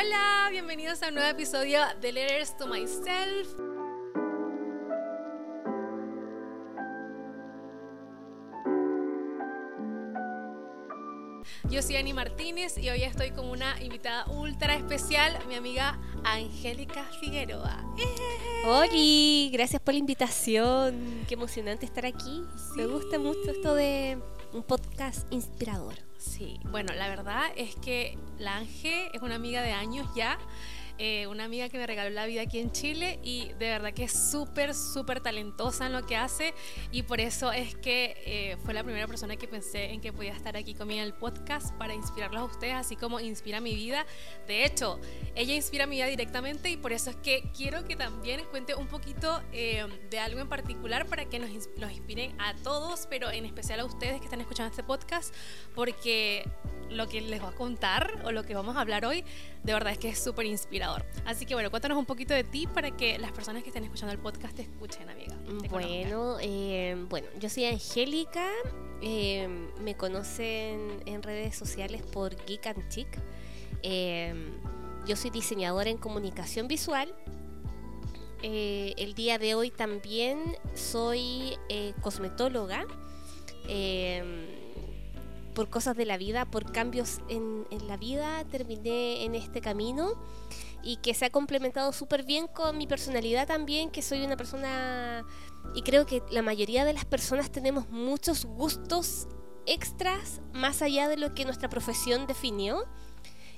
[0.00, 3.48] Hola, bienvenidos a un nuevo episodio de Letters to Myself.
[11.68, 17.02] Yo soy Ani Martínez y hoy estoy con una invitada ultra especial, mi amiga Angélica
[17.18, 17.84] Figueroa.
[18.66, 21.24] Hola, gracias por la invitación.
[21.26, 22.44] Qué emocionante estar aquí.
[22.76, 24.18] Me gusta mucho esto de
[24.52, 26.07] un podcast inspirador.
[26.18, 30.36] Sí, bueno, la verdad es que la Ángel es una amiga de años ya.
[30.98, 34.04] Eh, una amiga que me regaló la vida aquí en Chile y de verdad que
[34.04, 36.54] es súper, súper talentosa en lo que hace
[36.90, 40.32] y por eso es que eh, fue la primera persona que pensé en que podía
[40.32, 44.06] estar aquí conmigo en el podcast para inspirarlos a ustedes, así como inspira mi vida.
[44.48, 44.98] De hecho,
[45.36, 48.88] ella inspira mi vida directamente y por eso es que quiero que también cuente un
[48.88, 53.46] poquito eh, de algo en particular para que nos, nos inspiren a todos, pero en
[53.46, 55.32] especial a ustedes que están escuchando este podcast,
[55.76, 56.44] porque
[56.90, 59.24] lo que les voy a contar o lo que vamos a hablar hoy,
[59.62, 61.04] de verdad es que es súper inspirador.
[61.24, 64.12] Así que bueno, cuéntanos un poquito de ti para que las personas que estén escuchando
[64.12, 65.36] el podcast te escuchen, amiga.
[65.70, 68.48] bueno, eh, bueno, yo soy Angélica,
[69.02, 69.48] eh,
[69.80, 73.08] me conocen en redes sociales por Geek and Chic.
[73.82, 74.34] Eh,
[75.06, 77.14] yo soy diseñadora en comunicación visual.
[78.42, 81.58] el día de hoy también soy
[82.02, 82.86] cosmetóloga
[85.58, 90.12] por cosas de la vida, por cambios en, la vida, terminé en este camino
[90.84, 95.26] y que se ha complementado súper bien con mi personalidad también, que soy una persona
[95.74, 99.26] y creo que la mayoría de las personas tenemos muchos gustos
[99.66, 102.84] extras más allá de lo que nuestra profesión definió.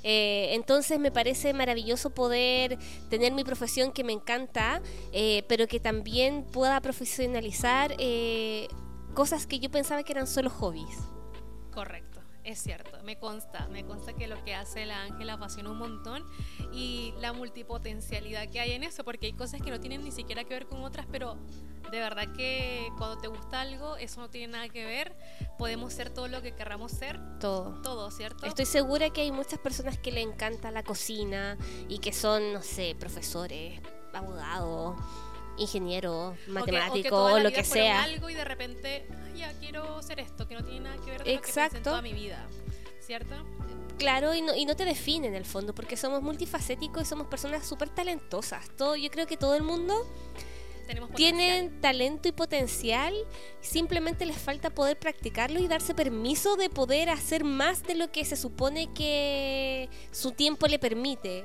[0.02, 2.78] Eh, entonces me parece maravilloso poder
[3.10, 4.80] tener mi profesión que me encanta,
[5.12, 8.68] eh, pero que también pueda profesionalizar eh,
[9.12, 10.96] cosas que yo pensaba que eran solo hobbies.
[11.72, 15.78] Correcto, es cierto, me consta, me consta que lo que hace la Ángela apasiona un
[15.78, 16.24] montón
[16.72, 20.44] y la multipotencialidad que hay en eso, porque hay cosas que no tienen ni siquiera
[20.44, 21.36] que ver con otras, pero
[21.90, 25.16] de verdad que cuando te gusta algo, eso no tiene nada que ver,
[25.58, 27.20] podemos ser todo lo que querramos ser.
[27.38, 27.80] Todo.
[27.82, 28.46] Todo, ¿cierto?
[28.46, 31.58] Estoy segura que hay muchas personas que le encanta la cocina
[31.88, 33.80] y que son, no sé, profesores,
[34.12, 34.96] abogados
[35.60, 38.02] ingeniero, matemático o, lo que sea.
[38.02, 39.06] algo y de repente,
[39.36, 41.76] ya quiero hacer esto, que no tiene nada que ver con Exacto.
[41.76, 42.46] lo que toda mi vida,
[43.00, 43.34] ¿cierto?
[43.98, 47.26] Claro, y no, y no te define en el fondo, porque somos multifacéticos y somos
[47.26, 48.70] personas súper talentosas.
[48.76, 50.06] Todo, yo creo que todo el mundo
[51.14, 53.14] tienen talento y potencial,
[53.60, 58.24] simplemente les falta poder practicarlo y darse permiso de poder hacer más de lo que
[58.24, 61.44] se supone que su tiempo le permite.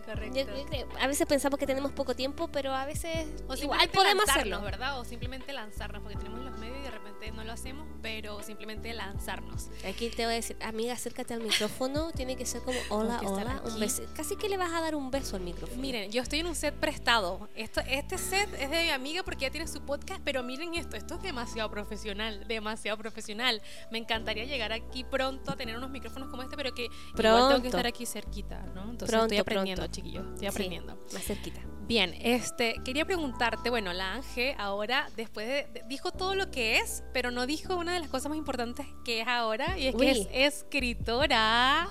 [0.99, 4.99] a veces pensamos que tenemos poco tiempo, pero a veces o igual podemos hacerlo, ¿verdad?
[4.99, 8.93] O simplemente lanzarnos, porque tenemos los medios y de repente no lo hacemos, pero simplemente
[8.93, 9.69] lanzarnos.
[9.87, 13.61] Aquí te voy a decir, amiga, acércate al micrófono, tiene que ser como hola, hola,
[13.65, 14.03] un beso.
[14.15, 15.81] Casi que le vas a dar un beso al micrófono.
[15.81, 17.49] Miren, yo estoy en un set prestado.
[17.55, 20.95] Esto, este set es de mi amiga porque ya tiene su podcast, pero miren esto,
[20.95, 23.61] esto es demasiado profesional, demasiado profesional.
[23.91, 27.27] Me encantaría llegar aquí pronto a tener unos micrófonos como este, pero que pronto.
[27.27, 28.91] igual tengo que estar aquí cerquita, ¿no?
[28.91, 30.97] Entonces estoy aprendiendo, chiquillos, estoy aprendiendo.
[31.13, 31.61] más cerquita.
[31.87, 37.03] Bien, este, quería preguntarte, bueno, la Ángel ahora, después de, dijo todo lo que es,
[37.13, 40.09] pero no dijo una de las cosas más importantes que es ahora, y es que
[40.09, 41.87] es escritora.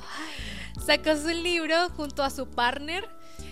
[0.85, 3.09] Sacó su libro junto a su partner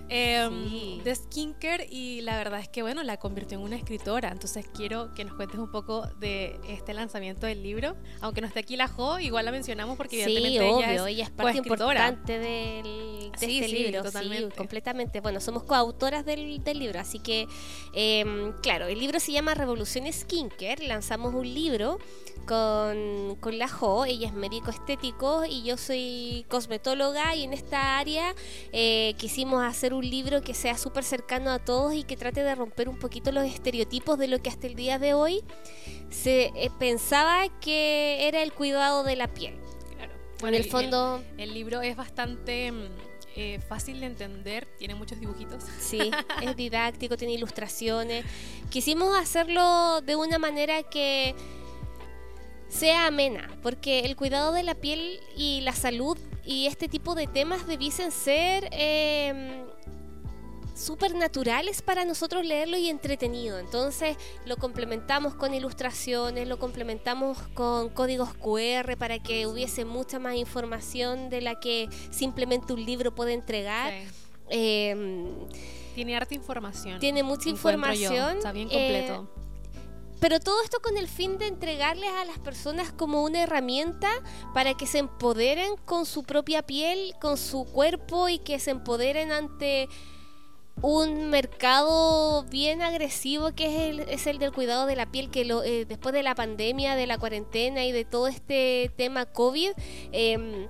[0.08, 4.30] Em, de skincare y la verdad es que bueno, la convirtió en una escritora.
[4.30, 7.96] Entonces quiero que nos cuentes un poco de este lanzamiento del libro.
[8.20, 12.38] Aunque no esté aquí la Jo, igual la mencionamos porque evidentemente ella, es, parte importante
[12.38, 14.02] del, de este libro.
[14.02, 14.50] Totalmente.
[14.50, 15.20] Sí, completamente.
[15.20, 17.46] Bueno, somos coautoras del, del libro, así que
[17.94, 20.86] em, claro, el libro se llama Revolución Skincare.
[20.86, 21.98] Lanzamos un libro
[22.46, 27.98] con, con la Jo, ella es médico estético y yo soy cosmetóloga y en esta
[27.98, 28.34] área
[28.72, 32.54] eh, quisimos hacer un libro que sea súper cercano a todos y que trate de
[32.54, 35.42] romper un poquito los estereotipos de lo que hasta el día de hoy
[36.10, 39.54] se eh, pensaba que era el cuidado de la piel.
[39.96, 40.12] Claro.
[40.40, 41.22] Bueno, en el, fondo...
[41.38, 42.72] El, libro es bastante...
[42.72, 42.88] Mm,
[43.34, 45.64] eh, fácil de entender, tiene muchos dibujitos.
[45.80, 45.98] Sí,
[46.42, 48.26] es didáctico, tiene ilustraciones.
[48.68, 51.34] Quisimos hacerlo de una manera que
[52.72, 57.26] sea amena, porque el cuidado de la piel y la salud y este tipo de
[57.26, 59.64] temas debiesen ser eh,
[60.74, 63.58] súper naturales para nosotros leerlo y entretenido.
[63.58, 64.16] Entonces
[64.46, 71.28] lo complementamos con ilustraciones, lo complementamos con códigos QR para que hubiese mucha más información
[71.28, 73.92] de la que simplemente un libro puede entregar.
[74.48, 75.26] Em,
[75.94, 76.98] tiene harta información.
[77.00, 78.38] Tiene mucha información.
[78.38, 79.28] Está bien completo.
[79.36, 79.41] Eh,
[80.22, 84.08] pero todo esto con el fin de entregarles a las personas como una herramienta
[84.54, 89.32] para que se empoderen con su propia piel, con su cuerpo y que se empoderen
[89.32, 89.88] ante
[90.80, 95.44] un mercado bien agresivo que es el, es el del cuidado de la piel, que
[95.44, 99.72] lo, eh, después de la pandemia, de la cuarentena y de todo este tema COVID,
[100.12, 100.68] em,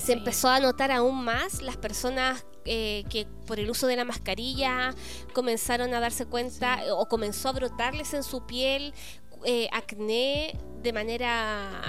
[0.00, 4.04] se empezó a notar aún más las personas eh, que por el uso de la
[4.04, 4.94] mascarilla
[5.32, 8.92] comenzaron a darse cuenta o comenzó a brotarles en su piel
[9.44, 11.82] eh, acné de manera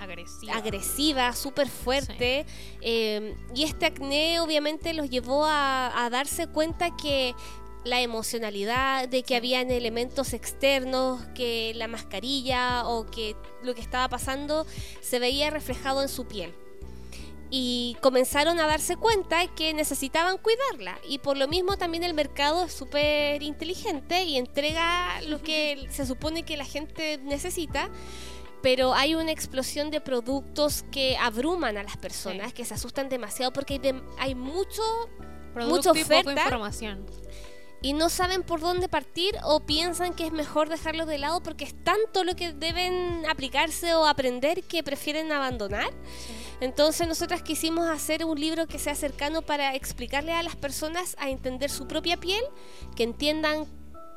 [0.00, 2.46] agresiva, agresiva súper fuerte.
[2.80, 7.34] Eh, y este acné obviamente los llevó a, darse cuenta que
[7.84, 14.08] la emocionalidad, de que habían elementos externos, que la mascarilla o que lo que estaba
[14.08, 14.66] pasando
[15.02, 16.54] se veía reflejado en su piel
[17.56, 22.64] y comenzaron a darse cuenta que necesitaban cuidarla y por lo mismo también el mercado
[22.64, 27.90] es súper inteligente y entrega lo que se supone que la gente necesita
[28.60, 33.52] pero hay una explosión de productos que abruman a las personas, que se asustan demasiado
[33.52, 34.82] porque hay, hay mucho,
[35.54, 36.32] mucha oferta.
[36.32, 37.06] información
[37.84, 41.66] y no saben por dónde partir o piensan que es mejor dejarlo de lado porque
[41.66, 45.92] es tanto lo que deben aplicarse o aprender que prefieren abandonar.
[46.64, 51.28] Entonces nosotras quisimos hacer un libro que sea cercano para explicarle a las personas a
[51.28, 52.42] entender su propia piel,
[52.96, 53.66] que entiendan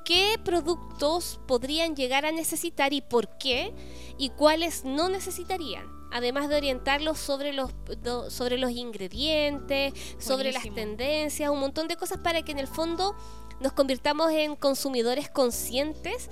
[0.05, 3.73] qué productos podrían llegar a necesitar y por qué
[4.17, 7.69] y cuáles no necesitarían además de orientarlos sobre los,
[8.29, 13.13] sobre los ingredientes, sobre las tendencias, un montón de cosas para que en el fondo
[13.59, 16.29] nos convirtamos en consumidores conscientes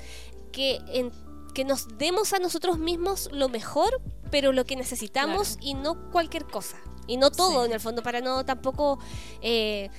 [0.53, 1.11] que, en,
[1.53, 6.45] que nos demos a nosotros mismos lo mejor, pero lo que necesitamos y no cualquier
[6.45, 6.77] cosa.
[7.07, 8.99] Y no todo, en el fondo, para no tampoco...
[9.41, 9.89] Eh,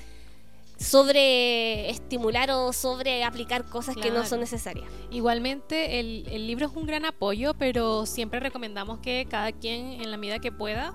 [0.77, 4.87] sobre estimular o sobre aplicar cosas que no son necesarias.
[5.11, 10.11] Igualmente, el, el, libro es un gran apoyo, pero siempre recomendamos que cada quien, en
[10.11, 10.93] la medida que pueda,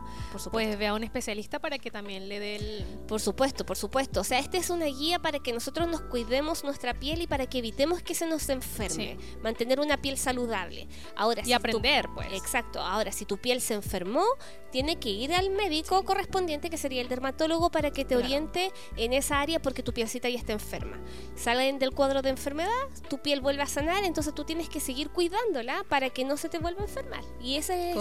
[0.51, 2.85] pues vea a un especialista para que también le dé el...
[3.07, 4.21] Por supuesto, por supuesto.
[4.21, 7.47] O sea, esta es una guía para que nosotros nos cuidemos nuestra piel y para
[7.47, 9.17] que evitemos que se nos enferme.
[9.41, 10.87] Mantener una piel saludable.
[11.15, 12.31] Ahora, y aprender, pues.
[12.33, 12.79] Exacto.
[12.79, 14.23] Ahora, si tu piel se enfermó,
[14.71, 19.13] tiene que ir al médico correspondiente, que sería el dermatólogo, para que te oriente en
[19.13, 20.99] esa área porque tu pielcita ya está enferma.
[21.33, 22.69] Salen del cuadro de enfermedad,
[23.09, 26.49] tu piel vuelve a sanar, entonces tú tienes que seguir cuidándola para que no se
[26.49, 27.23] te vuelva a enfermar.
[27.41, 27.95] Y eso es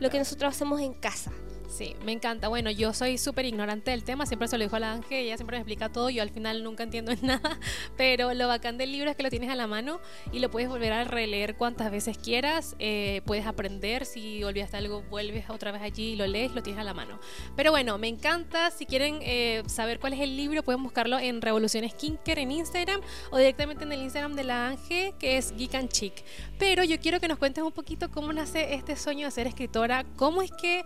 [0.00, 1.32] lo que nosotros hacemos en casa.
[1.68, 2.48] Sí, me encanta.
[2.48, 5.36] Bueno, yo soy súper ignorante del tema, siempre se lo dijo a la Ángel, ella
[5.36, 7.60] siempre me explica todo, yo al final nunca entiendo nada,
[7.96, 10.00] pero lo bacán del libro es que lo tienes a la mano
[10.32, 15.02] y lo puedes volver a releer cuantas veces quieras, eh, puedes aprender, si olvidaste algo,
[15.10, 17.20] vuelves otra vez allí y lo lees, lo tienes a la mano.
[17.54, 21.42] Pero bueno, me encanta, si quieren eh, saber cuál es el libro, pueden buscarlo en
[21.42, 25.74] Revoluciones Kinker en Instagram o directamente en el Instagram de la Ángel, que es Geek
[25.74, 26.24] and Chic.
[26.58, 30.06] Pero yo quiero que nos cuentes un poquito cómo nace este sueño de ser escritora,
[30.16, 30.84] cómo es que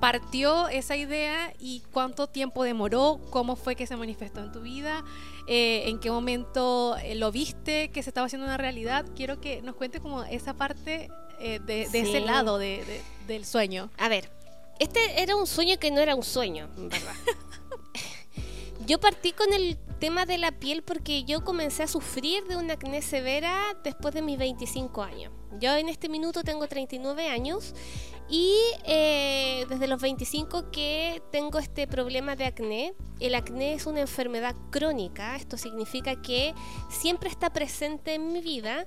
[0.00, 5.04] partió esa idea y cuánto tiempo demoró, cómo fue que se manifestó en tu vida,
[5.46, 9.06] eh, en qué momento eh, lo viste, que se estaba haciendo una realidad.
[9.14, 11.08] Quiero que nos cuentes como esa parte
[11.40, 13.90] eh, de, ese lado del sueño.
[13.98, 14.30] A ver,
[14.78, 17.14] este era un sueño que no era un sueño, ¿verdad?
[18.86, 22.74] yo partí con el tema de la piel porque yo comencé a sufrir de una
[22.74, 25.32] acné severa después de mis 25 años.
[25.58, 27.74] Yo en este minuto tengo 39 años
[28.28, 32.94] y eh, desde los 25 que tengo este problema de acné.
[33.20, 36.54] El acné es una enfermedad crónica, esto significa que
[36.90, 38.86] siempre está presente en mi vida.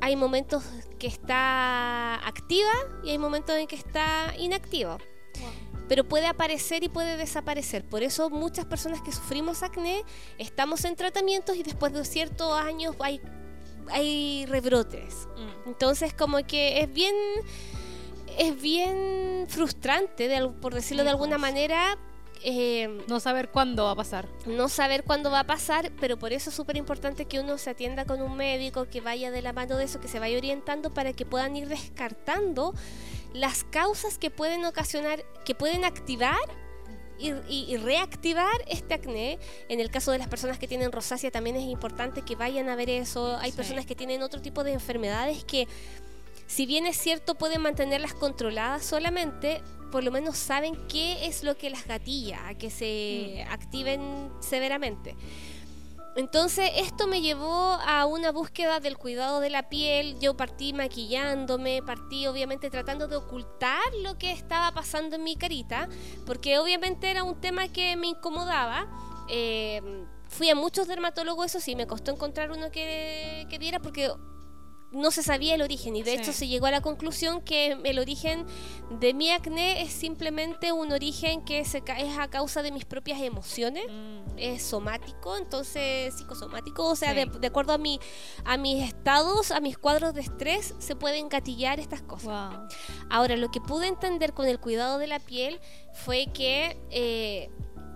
[0.00, 0.64] Hay momentos
[0.98, 2.72] que está activa
[3.04, 4.98] y hay momentos en que está inactiva.
[5.88, 7.84] Pero puede aparecer y puede desaparecer.
[7.84, 10.04] Por eso muchas personas que sufrimos acné
[10.38, 13.20] estamos en tratamientos y después de ciertos años hay,
[13.90, 15.28] hay rebrotes.
[15.36, 15.68] Mm.
[15.68, 17.14] Entonces como que es bien
[18.38, 21.98] es bien frustrante, por decirlo de alguna manera.
[22.44, 24.26] Eh, no saber cuándo va a pasar.
[24.46, 27.70] No saber cuándo va a pasar, pero por eso es súper importante que uno se
[27.70, 30.92] atienda con un médico, que vaya de la mano de eso, que se vaya orientando
[30.92, 32.74] para que puedan ir descartando
[33.32, 36.36] las causas que pueden ocasionar, que pueden activar
[37.22, 39.38] y, reactivar este acné.
[39.68, 42.76] En el caso de las personas que tienen rosácea también es importante que vayan a
[42.76, 43.36] ver eso.
[43.38, 45.68] Hay personas que tienen otro tipo de enfermedades que
[46.46, 51.56] si bien es cierto pueden mantenerlas controladas solamente, por lo menos saben qué es lo
[51.56, 53.52] que las gatilla a que se mm.
[53.52, 55.14] activen severamente.
[56.14, 60.18] Entonces esto me llevó a una búsqueda del cuidado de la piel.
[60.20, 65.88] Yo partí maquillándome, partí obviamente tratando de ocultar lo que estaba pasando en mi carita,
[66.26, 68.86] porque obviamente era un tema que me incomodaba.
[69.28, 74.10] Eh, fui a muchos dermatólogos, eso sí, me costó encontrar uno que, que diera, porque
[74.92, 76.16] no se sabía el origen y de Sí.
[76.18, 78.46] hecho se llegó a la conclusión que el origen
[79.00, 83.20] de mi acné es simplemente un origen que se es a causa de mis propias
[83.20, 87.16] emociones Mm, es somático, entonces psicosomático, o sea, Sí.
[87.16, 87.98] de, de acuerdo a mi
[88.44, 92.50] a mis estados, a mis cuadros de estrés, se pueden gatillar estas cosas.
[92.56, 92.66] wow.
[93.10, 95.60] Ahora, lo que pude entender con el cuidado de la piel
[95.94, 97.50] fue que eh,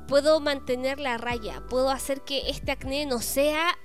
[0.08, 3.76] puedo mantener la raya, puedo hacer que este acné no sea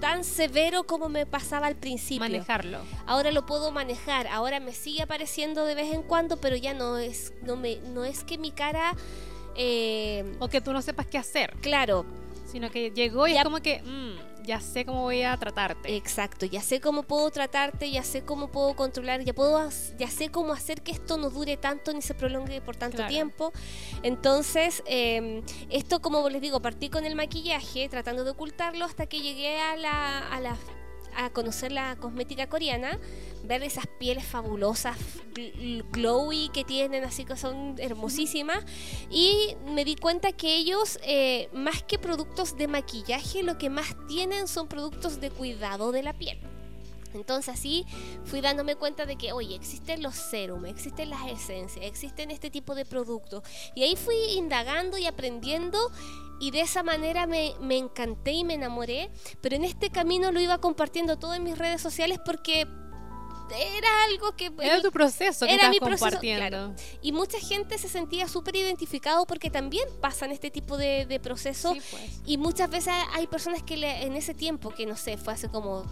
[0.00, 2.20] tan severo como me pasaba al principio.
[2.20, 2.78] Manejarlo.
[3.06, 6.98] Ahora lo puedo manejar, ahora me sigue apareciendo de vez en cuando, pero ya no
[6.98, 8.94] es, no me, no es que mi cara,
[9.56, 12.04] eh, O que tú no sepas qué hacer, claro,
[12.46, 15.94] sino que llegó y Ya- es como que, mm, ya sé cómo voy a tratarte.
[15.94, 20.30] Exacto, ya sé cómo puedo tratarte, ya sé cómo puedo controlar, ya puedo ya sé
[20.30, 23.10] cómo hacer que esto no dure tanto ni se prolongue por tanto Claro.
[23.10, 23.52] tiempo.
[24.02, 29.20] Entonces, eh, esto como les digo, partí con el maquillaje tratando de ocultarlo hasta que
[29.20, 30.56] llegué a la, a la
[31.16, 32.98] a conocer la cosmética coreana,
[33.44, 34.96] ver esas pieles fabulosas,
[35.34, 38.64] gl- glowy que tienen, así que son hermosísimas.
[39.10, 43.94] Y me di cuenta que ellos, eh, más que productos de maquillaje, lo que más
[44.08, 46.38] tienen son productos de cuidado de la piel.
[47.14, 47.84] Entonces así
[48.24, 52.74] fui dándome cuenta de que, oye, existen los serums, existen las esencias, existen este tipo
[52.74, 53.42] de productos.
[53.74, 55.78] Y ahí fui indagando y aprendiendo
[56.40, 59.10] y de esa manera me, me encanté y me enamoré.
[59.40, 62.66] Pero en este camino lo iba compartiendo todo en mis redes sociales porque
[63.50, 64.52] era algo que...
[64.60, 66.46] Era tu proceso que Era estabas mi proceso, compartiendo.
[66.48, 66.74] claro.
[67.00, 71.72] Y mucha gente se sentía súper identificado porque también pasan este tipo de, de procesos.
[71.72, 72.20] Sí, pues.
[72.26, 75.48] Y muchas veces hay personas que le- en ese tiempo, que no sé, fue hace
[75.48, 75.86] como,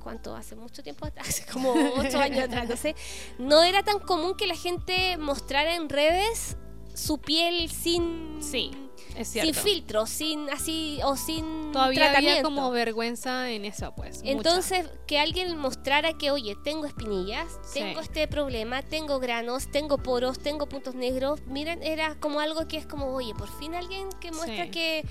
[0.00, 0.34] ¿cuánto?
[0.34, 2.94] Hace mucho tiempo, atrás, hace como ocho años atrás, no sé.
[3.38, 6.56] No era tan común que la gente mostrara en redes
[6.94, 8.38] su piel sin...
[8.42, 8.70] Sí,
[9.16, 12.30] es Sin filtro, sin así, o sin Todavía tratamiento.
[12.30, 14.18] había como vergüenza en eso, pues.
[14.18, 14.30] mucha.
[14.30, 17.80] Entonces, que alguien mostrara que, oye, tengo espinillas, Sí.
[17.80, 21.40] tengo este problema, tengo granos, tengo poros, tengo puntos negros.
[21.46, 24.70] Miren, era como algo que es como, oye, por fin alguien que muestra Sí.
[24.70, 25.04] que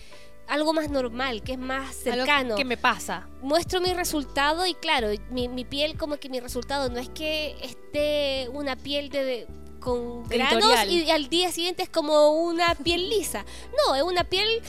[0.49, 2.55] algo más normal, que es más cercano.
[2.55, 3.27] que me pasa.
[3.41, 7.55] Muestro mi resultado y claro, mi, mi piel como que mi resultado no es que
[7.61, 9.23] esté una piel de...
[9.23, 9.47] de-
[9.79, 13.45] con granos y al día siguiente es como una piel lisa.
[13.87, 14.61] No, es una piel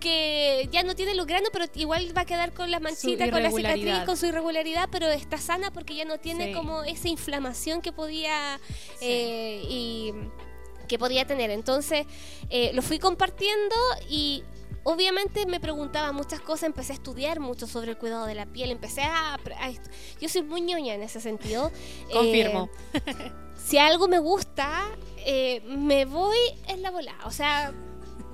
[0.00, 3.42] que ya no tiene los granos, pero igual va a quedar con la manchita, con
[3.42, 6.52] la cicatriz, con su irregularidad, pero está sana porque ya no tiene Sí.
[6.52, 8.58] como esa inflamación que podía
[8.98, 9.04] Sí.
[9.06, 10.12] eh, y
[10.88, 11.50] que podía tener.
[11.50, 12.06] Entonces
[12.48, 13.74] eh, lo fui compartiendo
[14.08, 14.42] y
[14.86, 18.70] obviamente me preguntaba muchas cosas, empecé a estudiar mucho sobre el cuidado de la piel,
[18.70, 19.34] empecé a...
[19.34, 19.38] a
[20.20, 21.70] yo soy muy ñoña en ese sentido.
[22.08, 22.70] Eh, Confirmo.
[23.56, 24.84] si algo me gusta,
[25.18, 26.38] eh, me voy
[26.68, 27.16] en la bola.
[27.24, 27.74] O sea,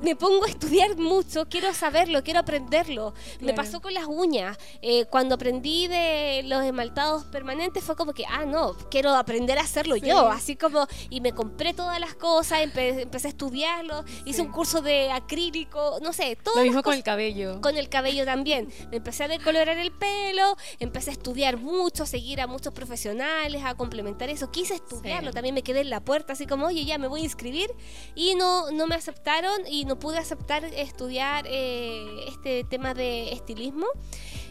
[0.02, 3.14] me pongo a estudiar mucho, quiero saberlo, quiero aprenderlo.
[3.40, 4.58] Me pasó con las uñas.
[4.82, 9.62] Eh, cuando aprendí de los esmaltados permanentes fue como que, ah, no, quiero aprender a
[9.62, 10.02] hacerlo Sí.
[10.02, 10.28] yo.
[10.30, 14.82] Así como, y me compré todas las cosas, empe- empecé a estudiarlo, hice un curso
[14.82, 16.56] de acrílico, no sé, todo.
[16.56, 17.60] Lo mismo con el cabello.
[17.60, 18.68] Con el cabello también.
[18.90, 23.62] Me empecé a decolorar el pelo, empecé a estudiar mucho, a seguir a muchos profesionales,
[23.64, 24.50] a complementar eso.
[24.50, 25.34] Quise estudiarlo, Sí.
[25.34, 27.70] también me quedé en la puerta, así como, oye, ya me voy a inscribir.
[28.14, 33.86] Y no, no me aceptaron y no pude aceptar estudiar eh, este tema de estilismo,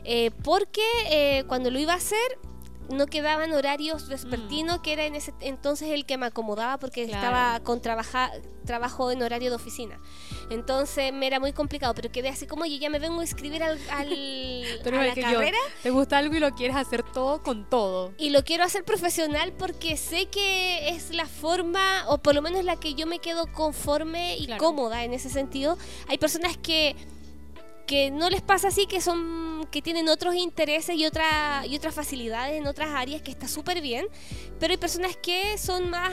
[0.03, 2.39] eh, porque eh, cuando lo iba a hacer
[2.91, 7.09] no quedaban horarios vespertinos, que era en ese entonces el que me acomodaba porque Mm.
[7.09, 7.25] Claro.
[7.27, 8.31] estaba con trabaja,
[8.65, 9.99] trabajo en horario de oficina.
[10.49, 13.63] Entonces me era muy complicado, pero quedé así como, oye, ya me vengo a inscribir
[13.63, 14.09] al, al-
[14.83, 17.69] Pero a la que yo, carrera te gusta algo y lo quieres hacer todo con
[17.69, 18.13] todo.
[18.17, 22.63] y lo quiero hacer profesional porque sé que es la forma, o por lo menos
[22.65, 24.63] la que yo me quedo conforme y Claro.
[24.63, 25.77] cómoda en ese sentido.
[26.07, 26.95] Hay personas que
[27.87, 31.95] que no les pasa así, que son que tienen otros intereses y otra y otras
[31.95, 34.07] facilidades en otras áreas que está súper bien,
[34.59, 36.11] pero hay personas que son más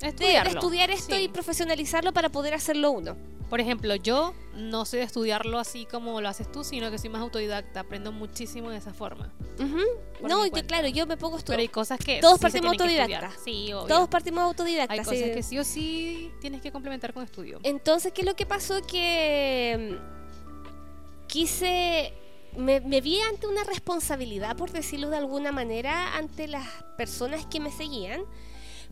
[0.00, 1.22] de, estudiar esto Sí.
[1.22, 3.16] y profesionalizarlo para poder hacerlo uno.
[3.50, 7.10] Por ejemplo, yo no soy de estudiarlo así como lo haces tú, sino que soy
[7.10, 7.80] más autodidacta.
[7.80, 9.32] Aprendo muchísimo de esa forma.
[9.58, 10.66] No, mi y que, cuenta.
[10.68, 13.34] claro, yo me pongo a Pero hay cosas que Todos sí partimos autodidactas.
[13.44, 13.86] Sí, obvio.
[13.88, 14.98] Todos partimos autodidactas.
[15.00, 15.34] Hay cosas sí.
[15.34, 17.58] que sí o sí tienes que complementar con estudio.
[17.64, 18.80] Entonces, ¿qué es lo que pasó?
[18.82, 22.14] Que mm, quise,
[22.56, 26.66] me, me vi ante una responsabilidad, por decirlo de alguna manera, ante las
[26.96, 28.22] personas que me seguían,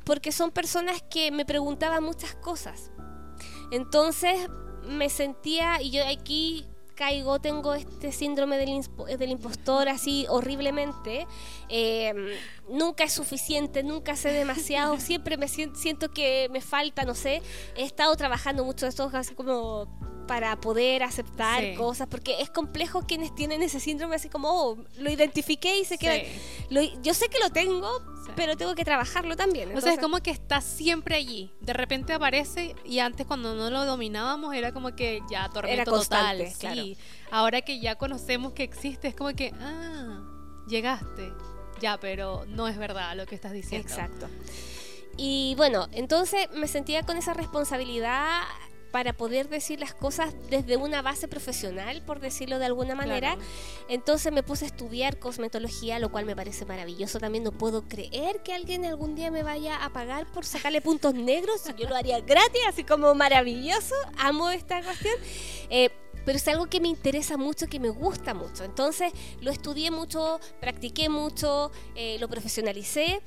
[0.05, 2.91] porque son personas que me preguntaban muchas cosas.
[3.71, 4.49] Entonces
[4.87, 8.81] me sentía, y yo aquí caigo, tengo este síndrome del,
[9.19, 11.27] del impostor así horriblemente.
[11.69, 12.13] Eh,
[12.69, 17.41] nunca es suficiente, nunca sé demasiado, siempre me sien- siento que me falta, no sé.
[17.77, 19.87] He estado trabajando mucho de esto, así como
[20.29, 21.75] para poder aceptar Sí.
[21.75, 25.99] cosas, porque es complejo quienes tienen ese síndrome, así como, oh, lo identifiqué y se
[25.99, 26.15] queda...
[26.15, 26.27] Sí.
[26.71, 27.89] lo- yo sé que lo tengo,
[28.25, 28.31] Sí.
[28.37, 29.69] pero tengo que trabajarlo también.
[29.71, 31.51] O sea, es entonces- como que está siempre allí.
[31.61, 36.53] De repente aparece y antes cuando no lo dominábamos era como que ya tormento constante,
[36.53, 36.75] total.
[36.75, 36.89] claro.
[37.33, 40.21] Ahora que ya conocemos que existe es como que ah,
[40.69, 41.33] llegaste.
[41.81, 43.89] Ya, pero no es verdad lo que estás diciendo.
[43.89, 44.29] Exacto.
[45.17, 48.43] Y bueno, entonces me sentía con esa responsabilidad
[48.91, 53.35] para poder decir las cosas desde una base profesional, por decirlo de alguna manera.
[53.35, 53.51] Claro.
[53.89, 57.19] Entonces me puse a estudiar cosmetología, lo cual me parece maravilloso.
[57.19, 61.15] También no puedo creer que alguien algún día me vaya a pagar por sacarle puntos
[61.15, 61.63] negros.
[61.77, 63.95] Yo lo haría gratis, así como maravilloso.
[64.17, 65.15] Amo esta cuestión.
[65.71, 65.91] Eh,
[66.25, 68.65] pero es algo que me interesa mucho, que me gusta mucho.
[68.65, 73.21] Entonces lo estudié mucho, practiqué mucho, eh, lo profesionalicé.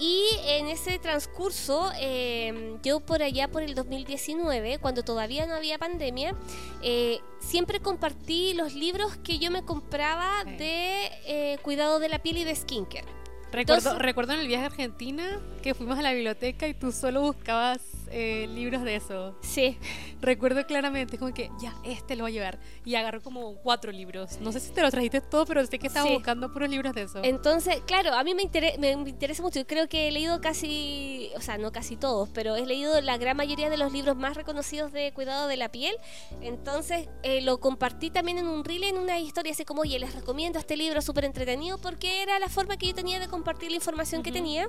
[0.00, 5.76] Y en ese transcurso, eh, yo por allá por el 2019, cuando todavía no había
[5.76, 6.36] pandemia,
[6.82, 10.50] eh, siempre compartí los libros que yo me compraba Sí.
[10.56, 13.06] de eh, cuidado de la piel y de skincare.
[13.50, 16.92] Recuerdo, Entonces- recuerdo en el viaje a Argentina que fuimos a la biblioteca y tú
[16.92, 19.36] solo buscabas eh, libros de eso.
[19.42, 19.78] Sí,
[20.20, 22.58] Recuerdo claramente, como que ya, este lo voy a llevar.
[22.84, 24.40] Y agarró como cuatro libros.
[24.40, 26.14] No sé si te lo trajiste todo, pero sé que estaba Sí.
[26.14, 27.20] buscando puros libros de eso.
[27.22, 29.60] Entonces, claro, a mí me, intere- me me interesa mucho.
[29.60, 33.16] Yo creo que he leído casi, o sea, no casi todos, pero he leído la
[33.16, 35.94] gran mayoría de los libros más reconocidos de cuidado de la piel.
[36.40, 40.14] Entonces, eh, lo compartí también en un reel, en una historia así como, oye, les
[40.14, 43.76] recomiendo este libro súper entretenido porque era la forma que yo tenía de compartir la
[43.76, 44.38] información que Ujú.
[44.38, 44.68] tenía.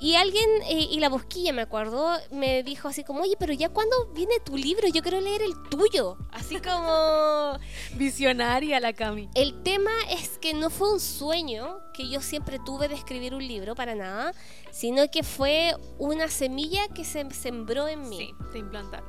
[0.00, 3.68] Y alguien, eh, y la bosquilla me acuerdo, me dijo así como, oye, pero ya
[3.68, 6.16] cuando viene tu libro, yo quiero leer el tuyo.
[6.30, 7.58] Así como...
[7.94, 9.28] Visionaria la Cami.
[9.34, 13.46] El tema es que no fue un sueño que yo siempre tuve de escribir un
[13.46, 14.32] libro para nada,
[14.70, 18.18] sino que fue una semilla que se sembró en mí.
[18.18, 19.08] Sí, te implantaron.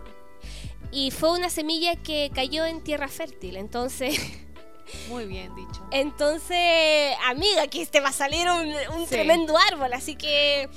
[0.92, 3.58] Y fue una semilla que cayó en tierra fértil.
[3.58, 4.18] Entonces,
[5.10, 5.82] Muy bien dicho.
[5.92, 9.10] entonces, amiga, aquí te va a salir un, un Sí.
[9.10, 9.92] tremendo árbol.
[9.94, 10.70] Así que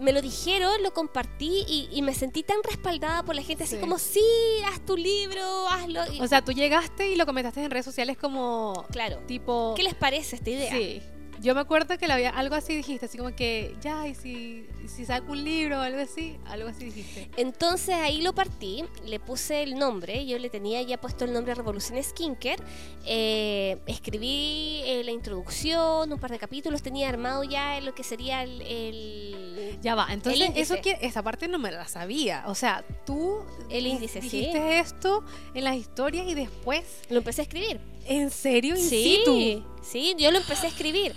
[0.00, 3.74] me lo dijeron, lo compartí y, y me sentí tan respaldada por la gente, así
[3.76, 3.80] Sí.
[3.80, 4.20] como, sí,
[4.66, 6.00] haz tu libro, hazlo.
[6.12, 9.18] Y- O sea, tú llegaste y lo comentaste en redes sociales como claro.
[9.26, 9.74] tipo...
[9.76, 10.72] ¿Qué les parece esta idea?
[10.72, 11.02] Sí.
[11.42, 14.64] Yo me acuerdo que le había algo así dijiste, así como que ya, y si,
[14.84, 17.28] y si saco un libro o algo así, algo así dijiste.
[17.36, 21.52] Entonces ahí lo partí, le puse el nombre, yo le tenía ya puesto el nombre
[21.56, 22.62] Revolución Skincare,
[23.06, 28.44] eh, escribí eh, la introducción, un par de capítulos, tenía armado ya lo que sería
[28.44, 28.62] el...
[28.62, 32.44] el- Ya va, entonces eso que esa parte no me la sabía.
[32.46, 34.20] O sea, tú El sí.
[34.20, 35.24] dijiste esto
[35.54, 37.80] en las historias y después, Lo empecé a escribir.
[38.06, 38.76] ¿En serio?
[38.76, 39.64] In Sí, situ?
[39.82, 41.14] sí, yo lo empecé a escribir.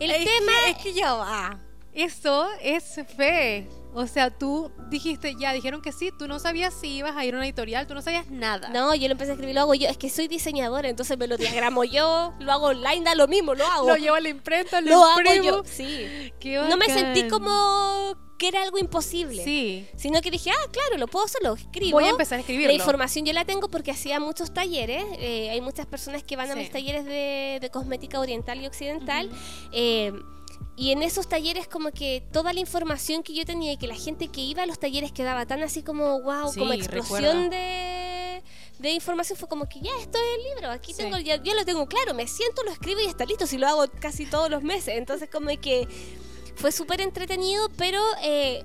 [0.00, 0.52] El Es tema...
[0.64, 1.60] que- es que ya va.
[1.92, 3.68] Eso es fe.
[3.94, 7.34] O sea, tú dijiste, ya dijeron que sí, tú no sabías si ibas a ir
[7.34, 8.70] a una editorial, tú no sabías nada.
[8.70, 9.86] No, yo lo empecé a escribir, lo hago yo.
[9.86, 13.54] Es que soy diseñadora, entonces me lo diagramo yo, lo hago online, da lo mismo,
[13.54, 13.88] lo hago.
[13.88, 16.32] Lo llevo a la imprenta, lo, Lo hago yo, sí.
[16.40, 19.44] Qué No me sentí como que era algo imposible.
[19.44, 19.86] Sí.
[19.96, 21.92] Sino que dije, ah, claro, lo puedo hacer, lo escribo.
[21.92, 22.68] Voy a empezar a escribirlo.
[22.72, 25.04] La información yo la tengo porque hacía muchos talleres.
[25.18, 29.30] eh, hay muchas personas que van a mis talleres de, de cosmética oriental y occidental.
[29.72, 30.12] Eh,
[30.76, 33.94] y en esos talleres como que toda la información que yo tenía y que la
[33.94, 38.42] gente que iba a los talleres quedaba tan así como, wow, Sí, como explosión de,
[38.80, 39.38] de información.
[39.38, 41.02] Fue como que ya, esto es el libro, aquí Sí.
[41.02, 43.68] tengo, ya, yo lo tengo claro, me siento, lo escribo y está listo, si lo
[43.68, 44.94] hago casi todos los meses.
[44.98, 45.86] Entonces como que
[46.54, 48.00] fue súper entretenido, pero...
[48.22, 48.62] eh,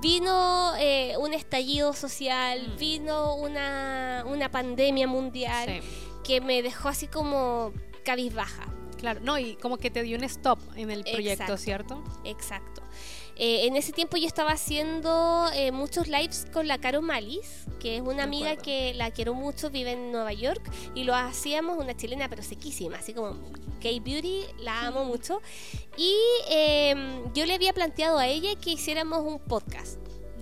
[0.00, 2.78] Vino eh, un estallido social, Mm.
[2.78, 5.88] vino una, una pandemia mundial Sí.
[6.22, 7.72] que me dejó así como
[8.04, 8.68] cabizbaja.
[8.96, 11.56] Claro, no, y como que te dio un stop en el proyecto, Exacto.
[11.56, 12.04] ¿cierto?
[12.22, 12.77] Exacto.
[13.38, 17.96] Eh, en ese tiempo yo estaba haciendo eh, muchos lives con la Caro Malis, que
[17.96, 20.62] es una amiga que la quiero mucho, vive en Nueva York,
[20.94, 23.36] y lo hacíamos una chilena pero sequísima, así como
[23.80, 25.40] K-Beauty, la amo mucho.
[25.96, 26.14] Y
[26.50, 29.98] eh, yo le había planteado a ella que hiciéramos un podcast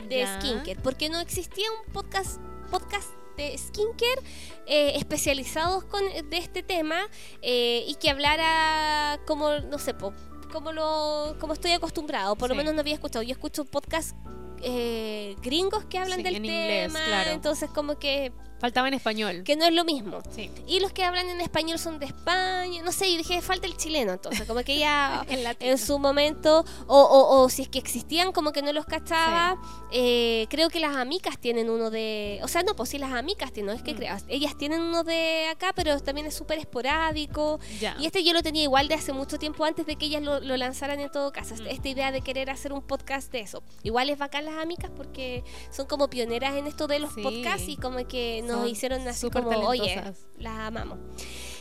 [0.08, 0.40] de Ya.
[0.40, 4.22] skincare, porque no existía un podcast, podcast de skincare
[4.66, 7.00] eh, especializados con, de este tema
[7.42, 10.14] eh, y que hablara como, no sé, po,
[10.56, 13.22] como, lo, como estoy acostumbrado, por lo menos no había escuchado.
[13.22, 14.14] Yo escucho podcasts
[14.62, 17.30] eh, gringos que hablan Sí, del en tema, inglés, claro.
[17.30, 19.42] entonces como que, Faltaba en español.
[19.44, 20.20] que no es lo mismo.
[20.34, 20.50] Sí.
[20.66, 23.76] Y los que hablan en español son de España, no sé, y dije, falta el
[23.76, 25.24] chileno, entonces como que ya
[25.60, 29.60] En su momento, o, o- o si es que existían, como que no los cachaba.
[29.92, 32.40] Eh, creo que las amicas tienen uno de.
[32.42, 33.96] O sea, no, pues sí, las amicas tienen, no es que Mm.
[33.96, 34.24] creas.
[34.28, 37.60] Ellas tienen uno de acá, pero también es súper esporádico.
[37.80, 37.96] Ya.
[37.98, 40.40] Y este yo lo tenía igual de hace mucho tiempo antes de que ellas lo,
[40.40, 41.54] lo lanzaran en todo caso.
[41.56, 41.66] Mm.
[41.68, 43.62] Esta idea de querer hacer un podcast de eso.
[43.82, 47.22] Igual es bacán las amicas porque son como pioneras en esto de los Sí.
[47.22, 50.02] podcasts y como que nos nos hicieron así como, oye,
[50.38, 50.98] las amamos.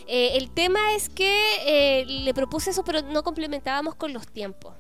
[0.08, 4.74] Eh, el tema es que eh, le propuse eso, pero no complementábamos con los tiempos.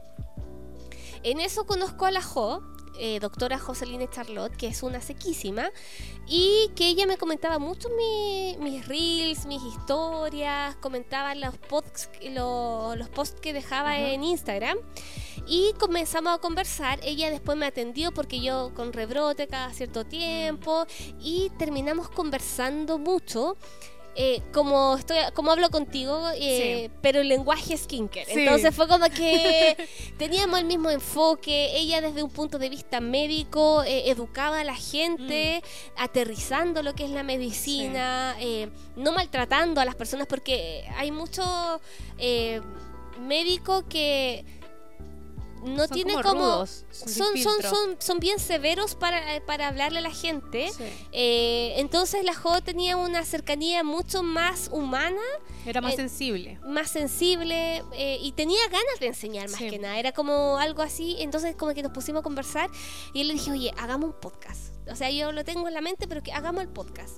[1.23, 2.61] En eso conozco a la Jo,
[2.99, 5.71] eh, doctora Joseline Charlotte, que es una sequísima,
[6.27, 12.95] y que ella me comentaba mucho mi- mis reels, mis historias, comentaba los posts, lo-
[12.95, 14.77] los posts que dejaba en Instagram.
[15.47, 16.99] Y comenzamos a conversar.
[17.03, 20.85] Ella después me atendió porque yo con rebrote cada cierto tiempo.
[21.19, 23.55] Y terminamos conversando mucho.
[24.15, 28.39] Eh, como estoy como hablo contigo eh, pero el lenguaje skincare Sí.
[28.39, 29.75] entonces fue como que
[30.17, 34.75] teníamos el mismo enfoque ella desde un punto de vista médico eh, educaba a la
[34.75, 35.61] gente
[35.97, 38.35] aterrizando lo que es la medicina
[38.95, 41.45] no maltratando a las personas porque hay muchos
[42.17, 42.61] eh,
[43.19, 44.45] médicos que
[45.65, 49.67] no Son tienen como como, rudos, sin son, son, son, son bien severos para, para
[49.67, 50.83] hablarle a la gente Sí.
[51.11, 55.21] eh, entonces la Jo tenía una cercanía mucho más humana,
[55.65, 56.59] Era más Eh, sensible.
[56.65, 59.69] más sensible eh, y tenía ganas de enseñar más Sí.
[59.69, 59.97] que nada.
[59.97, 61.15] Era como algo así.
[61.19, 62.69] Entonces como que nos pusimos a conversar
[63.13, 64.73] y yo le dije, oye, hagamos un podcast.
[64.89, 67.17] O sea, yo lo tengo en la mente, pero que hagamos el podcast.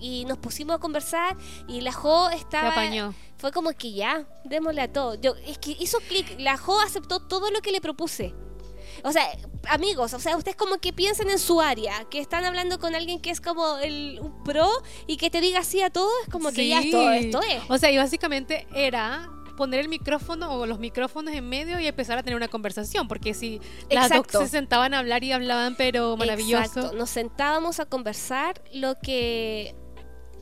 [0.00, 1.36] Y nos pusimos a conversar
[1.68, 2.70] y la Jo estaba...
[2.70, 3.14] apañó.
[3.38, 5.14] Fue como que ya, démosle a todo.
[5.14, 6.36] Yo, es que hizo clic.
[6.38, 8.34] La Jo aceptó todo lo que le propuse.
[9.04, 9.24] O sea,
[9.68, 13.20] amigos, o sea, ustedes como que piensen en su área, que están hablando con alguien
[13.20, 14.68] que es como el un pro
[15.06, 16.90] y que te diga sí a todo, es como que ya Sí.
[16.90, 17.62] todo esto es.
[17.68, 22.18] O sea, y básicamente era poner el micrófono o los micrófonos en medio y empezar
[22.18, 26.16] a tener una conversación, porque si las dos se sentaban a hablar y hablaban, pero
[26.16, 26.62] maravilloso.
[26.80, 26.96] Exacto.
[26.96, 29.74] Nos sentábamos a conversar lo que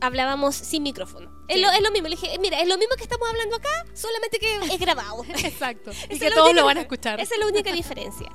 [0.06, 1.30] hablábamos sin micrófono.
[1.48, 3.84] Es, lo, es lo mismo, le dije, mira, es lo mismo que estamos hablando acá,
[3.92, 5.24] solamente que es grabado.
[5.44, 5.90] Exacto.
[6.08, 7.20] Y que todos única lo van a escuchar.
[7.20, 8.30] Esa es la única diferencia.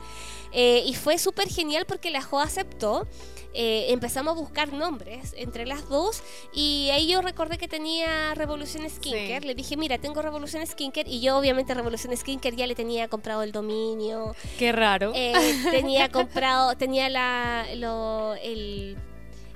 [0.52, 3.08] Eh, y fue súper genial porque la Jo aceptó.
[3.54, 6.22] eh, empezamos a buscar nombres entre las dos
[6.54, 9.42] y ahí yo recordé que tenía Revolución Skincare.
[9.42, 9.48] Sí.
[9.48, 13.42] Le dije, mira, tengo Revolución Skincare y yo obviamente Revolución Skincare ya le tenía comprado
[13.42, 15.12] el dominio, Qué raro.
[15.16, 15.34] eh,
[15.72, 18.98] tenía comprado, tenía la, lo, el,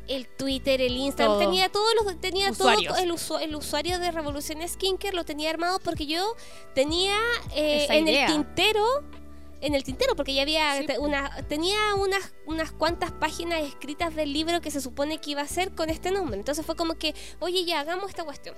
[0.07, 1.39] el Twitter, el Instagram, Todo.
[1.39, 2.93] tenía todos los, tenía Usuarios.
[2.93, 6.35] todo el, usu- el usuario de Revolución Skincare lo tenía armado porque yo
[6.75, 7.15] tenía
[7.55, 8.25] eh, en idea.
[8.27, 8.83] el tintero
[9.61, 10.85] en el tintero porque ya había Sí.
[10.99, 15.47] una tenía unas unas cuantas páginas escritas del libro que se supone que iba a
[15.47, 18.55] ser con este nombre entonces fue como que oye ya hagamos esta cuestión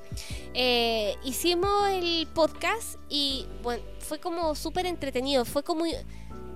[0.56, 5.86] Eh, hicimos el podcast y bueno fue como súper entretenido fue como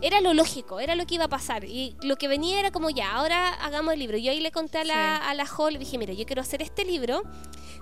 [0.02, 1.66] era lo lógico, era lo que iba a pasar.
[1.66, 4.18] Y lo que venía era como, ya, ahora hagamos el libro.
[4.18, 5.24] Yo ahí le conté a la, Sí.
[5.30, 7.22] a la Jo, le dije, mira, yo quiero hacer este libro.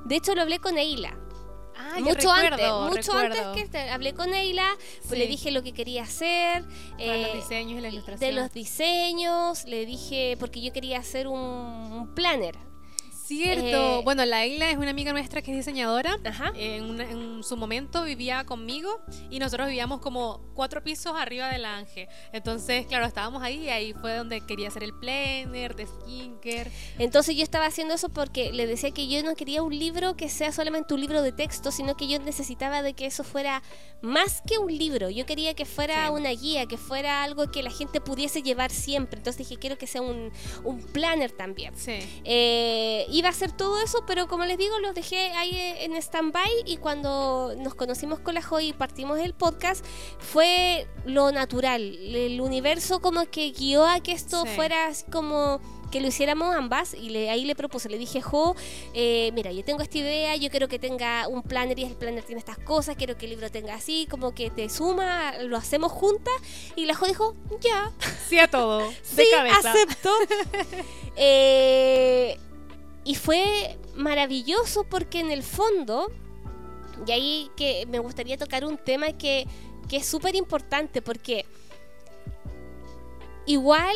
[0.06, 1.18] De hecho, lo hablé con Eila.
[1.80, 3.50] Ah, mucho recuerdo, antes, mucho recuerdo.
[3.52, 4.68] antes que te- hablé con Eila,
[5.02, 5.16] pues Sí.
[5.18, 6.64] le dije lo que quería hacer.
[6.64, 11.40] Los eh, diseños y la de los diseños, le dije, porque yo quería hacer un,
[11.40, 12.58] un planner.
[13.28, 14.00] Cierto.
[14.00, 16.18] Eh, bueno, la Isla es una amiga nuestra que es diseñadora.
[16.24, 16.54] Ajá.
[16.56, 21.66] En, una- en su momento vivía conmigo y nosotros vivíamos como cuatro pisos arriba del
[21.66, 22.08] Ángel.
[22.32, 26.72] Entonces, claro, estábamos ahí y ahí fue donde quería hacer el planner de skincare.
[27.00, 30.30] Entonces yo estaba haciendo eso porque le decía que yo no quería un libro que
[30.30, 33.62] sea solamente un libro de texto, sino que yo necesitaba de que eso fuera
[34.02, 35.10] más que un libro.
[35.10, 36.14] Yo quería que fuera Sí.
[36.14, 39.18] una guía, que fuera algo que la gente pudiese llevar siempre.
[39.20, 40.32] Entonces dije, quiero que sea un,
[40.64, 41.76] un planner también.
[41.76, 42.00] Sí.
[42.24, 45.96] Eh, iba a hacer todo eso, pero como les digo, los dejé ahí eh, en
[45.96, 49.86] stand-by y cuando nos conocimos con la Joy y partimos el podcast,
[50.20, 51.82] fue lo natural.
[51.82, 54.50] El universo como que guió a que esto Sí.
[54.56, 55.60] fuera así como
[55.92, 58.58] que lo hiciéramos ambas y le, ahí le propuse, le dije, Jo,
[58.94, 62.26] eh, mira, yo tengo esta idea, yo quiero que tenga un planner y el planner
[62.26, 65.94] tiene estas cosas, quiero que el libro tenga así, como que te suma, lo hacemos
[65.94, 66.34] juntas
[66.76, 67.94] y la Jo dijo, ya,
[68.28, 68.80] Sí a todo.
[68.80, 69.72] De sí, cabeza.
[69.72, 70.12] acepto.
[71.20, 72.38] Eh,
[73.08, 76.12] y fue maravilloso porque en el fondo,
[77.06, 79.48] y ahí que me gustaría tocar un tema que,
[79.88, 81.46] que es súper importante porque
[83.46, 83.96] igual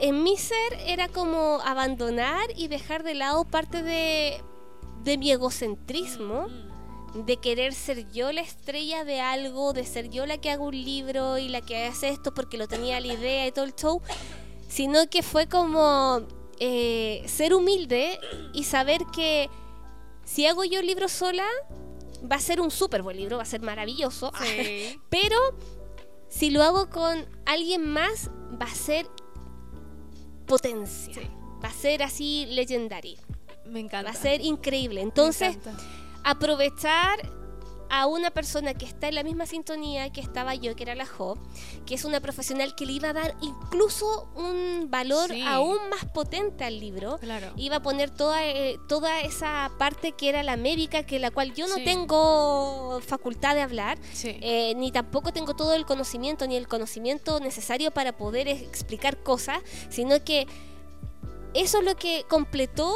[0.00, 4.42] en mi ser era como abandonar y dejar de lado parte de,
[5.04, 6.48] de mi egocentrismo
[7.14, 7.24] Mm.
[7.24, 10.84] de querer ser yo la estrella de algo, de ser yo la que hago un
[10.84, 14.00] libro y la que hace esto porque lo tenía la idea y todo el show,
[14.68, 16.22] sino que fue como
[16.64, 18.20] eh, ser humilde
[18.52, 19.50] y saber que
[20.24, 21.44] si hago yo el libro sola,
[22.30, 25.00] va a ser un súper buen libro, va a ser maravilloso, Sí.
[25.10, 25.36] pero
[26.28, 29.06] si lo hago con alguien más, va a ser
[30.46, 31.20] potencia, Sí.
[31.64, 33.18] va a ser así legendario,
[33.66, 34.10] Me encanta.
[34.12, 35.00] va a ser increíble.
[35.00, 35.58] Entonces
[36.24, 37.18] aprovechar
[37.92, 41.04] a una persona que está en la misma sintonía que estaba yo, que era la
[41.04, 41.36] Jo,
[41.84, 46.64] que es una profesional que le iba a dar incluso un valor aún más potente
[46.64, 47.20] al libro.
[47.56, 51.52] Iba a poner toda, eh, toda esa parte que era la médica, que la cual
[51.52, 56.68] yo no tengo facultad de hablar, eh, ni tampoco tengo todo el conocimiento, ni el
[56.68, 60.46] conocimiento necesario para poder explicar cosas, sino que
[61.52, 62.94] eso es lo que completó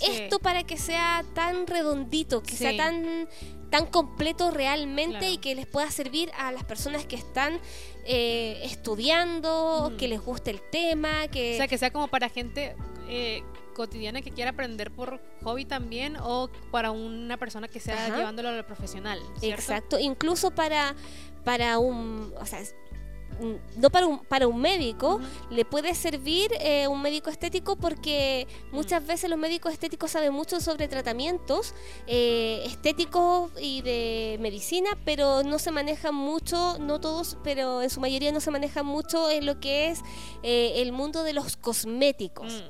[0.00, 3.28] esto para que sea tan redondito, que sea tan
[3.70, 7.60] tan completo realmente y que les pueda servir a las personas que están
[8.04, 11.54] eh, estudiando, que les guste el tema, que...
[11.54, 12.74] O sea, que sea como para gente
[13.08, 13.42] eh,
[13.74, 18.52] cotidiana que quiera aprender por hobby también o para una persona que sea llevándolo a
[18.52, 19.20] lo profesional.
[19.42, 20.94] Exacto, incluso para,
[21.44, 22.32] para un...
[22.40, 22.60] O sea,
[23.76, 25.20] no para un, para un médico,
[25.50, 30.60] le puede servir eh, un médico estético porque muchas veces los médicos estéticos saben mucho
[30.60, 31.74] sobre tratamientos
[32.06, 38.00] eh, estéticos y de medicina, pero no se manejan mucho, no todos, pero en su
[38.00, 40.00] mayoría no se manejan mucho en lo que es
[40.42, 42.64] eh, el mundo de los cosméticos.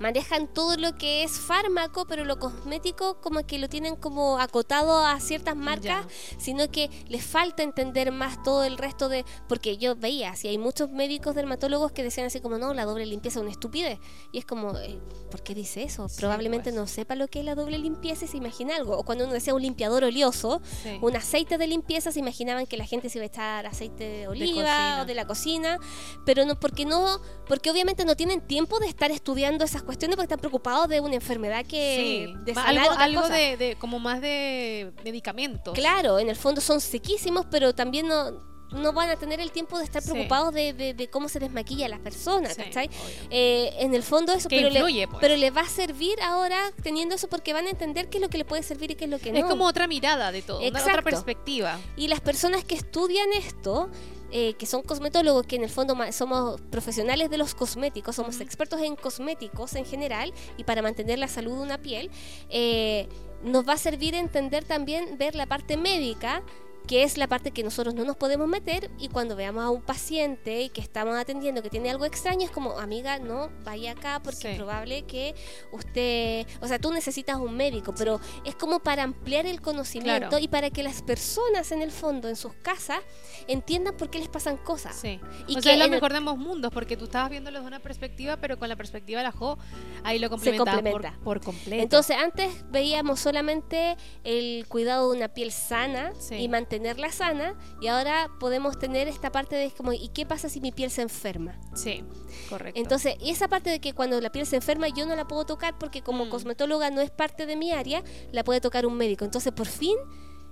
[0.00, 5.04] Manejan todo lo que es fármaco, pero lo cosmético como que lo tienen como acotado
[5.04, 6.06] a ciertas marcas,
[6.38, 9.24] sino que les falta entender más todo el resto de...
[9.48, 13.06] Porque yo veía, si hay muchos médicos dermatólogos que decían así como, no, la doble
[13.06, 13.98] limpieza es una estupidez.
[14.32, 14.98] Y es como, eh,
[15.30, 16.06] ¿por qué dice eso?
[16.18, 16.76] Probablemente pues.
[16.76, 18.96] no sepa lo que es la doble limpieza y se imagina algo.
[18.96, 20.60] O cuando uno decía un limpiador oleoso,
[21.00, 24.28] un aceite de limpieza, se imaginaban que la gente se iba a echar aceite de
[24.28, 25.78] oliva o de la cocina,
[26.24, 30.26] pero no, porque no, porque obviamente no tienen tiempo de estar estudiando esas cuestiones porque
[30.26, 32.34] están preocupados de una enfermedad que...
[32.44, 35.74] De algo, algo de, como más de medicamentos.
[35.74, 39.78] Claro, en el fondo son sequísimos, pero también no no van a tener el tiempo
[39.78, 42.90] de estar preocupados de, de, cómo se desmaquilla a las personas, ¿cachai?
[43.30, 45.18] Eh, en el fondo eso, pero, le, pues.
[45.20, 48.28] pero le va a servir ahora teniendo eso porque van a entender qué es lo
[48.28, 49.38] que le puede servir y qué es lo que no.
[49.38, 51.78] Es como otra mirada de todo, otra perspectiva.
[51.96, 53.90] Y las personas que estudian esto
[54.30, 58.80] eh, que son cosmetólogos, que en el fondo somos profesionales de los cosméticos, somos expertos
[58.82, 62.10] en cosméticos en general y para mantener la salud de una piel,
[62.50, 63.08] eh,
[63.42, 66.42] nos va a servir entender también, ver la parte médica
[66.88, 69.82] que es la parte que nosotros no nos podemos meter y cuando veamos a un
[69.82, 74.52] paciente que estamos atendiendo que tiene algo extraño es como, amiga, no, vaya acá porque
[74.52, 75.34] es probable que
[75.70, 80.48] usted, o sea, tú necesitas un médico, pero es como para ampliar el conocimiento y
[80.48, 83.00] para que las personas en el fondo, en sus casas,
[83.48, 84.96] entiendan por qué les pasan cosas.
[84.96, 85.20] Sí.
[85.46, 88.38] Y que es lo mejor de ambos mundos, porque tú estabas viéndolo de una perspectiva,
[88.38, 89.58] pero con la perspectiva de la Jo,
[90.04, 91.82] ahí lo complementa, Por, completo.
[91.82, 97.88] Entonces, antes veíamos solamente el cuidado de una piel sana y mantener tenerla sana y
[97.88, 101.58] ahora podemos tener esta parte de como, ¿y qué pasa si mi piel se enferma?
[101.74, 102.04] Sí,
[102.48, 102.80] correcto.
[102.80, 105.76] Entonces, esa parte de que cuando la piel se enferma yo no la puedo tocar
[105.76, 106.30] porque como mm.
[106.30, 109.24] cosmetóloga no es parte de mi área, la puede tocar un médico.
[109.24, 109.96] Entonces, por fin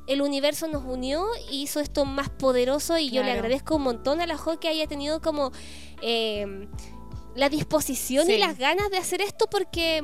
[0.09, 4.21] el universo nos unió y hizo esto más poderoso y yo le agradezco un montón
[4.21, 5.53] a la Jo que haya tenido como
[6.01, 6.69] eh,
[7.37, 10.03] la disposición y las ganas de hacer esto porque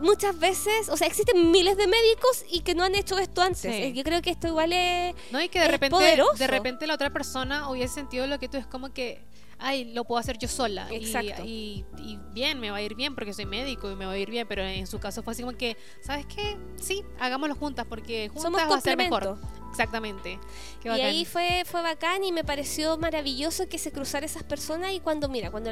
[0.00, 3.94] muchas veces, o sea, existen miles de médicos y que no han hecho esto antes.
[3.94, 5.14] Yo creo que esto igual es.
[5.30, 5.96] No, y que de repente,
[6.38, 9.24] de repente la otra persona hubiese sentido lo que tú es como que,
[9.58, 10.88] ay, lo puedo hacer yo sola.
[10.90, 11.42] Exacto.
[11.44, 11.84] Y,
[12.32, 14.46] bien, me va a ir bien porque soy médico y me va a ir bien,
[14.46, 16.56] pero en su caso fue así como que, ¿sabes qué?
[16.80, 19.38] Sí, hagámoslo juntas porque juntas va a ser mejor.
[19.70, 20.38] Exactamente.
[20.84, 25.00] y ahí fue, fue bacán y me pareció maravilloso que se cruzara esas personas y
[25.00, 25.70] cuando, mira, cuando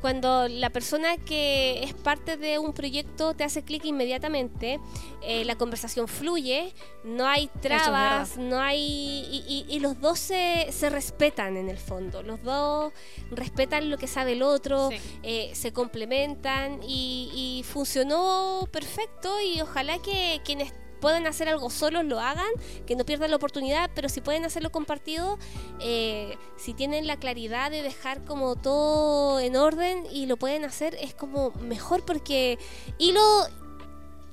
[0.00, 4.80] cuando la persona que es parte de un proyecto te hace clic inmediatamente,
[5.22, 6.72] eh, la conversación fluye,
[7.04, 9.66] no hay trabas, no hay.
[9.68, 12.22] Y, los dos se, respetan en el fondo.
[12.22, 12.92] Los dos
[13.30, 14.90] respetan lo que sabe el otro,
[15.22, 19.40] eh, se complementan y, funcionó perfecto.
[19.40, 22.48] Y ojalá que quienes pueden hacer algo solos, lo hagan,
[22.86, 25.38] que no pierdan la oportunidad, pero si pueden hacerlo compartido,
[25.80, 30.96] eh, si tienen la claridad de dejar como todo en orden y lo pueden hacer,
[31.00, 32.58] es como mejor porque
[32.98, 33.22] hilo,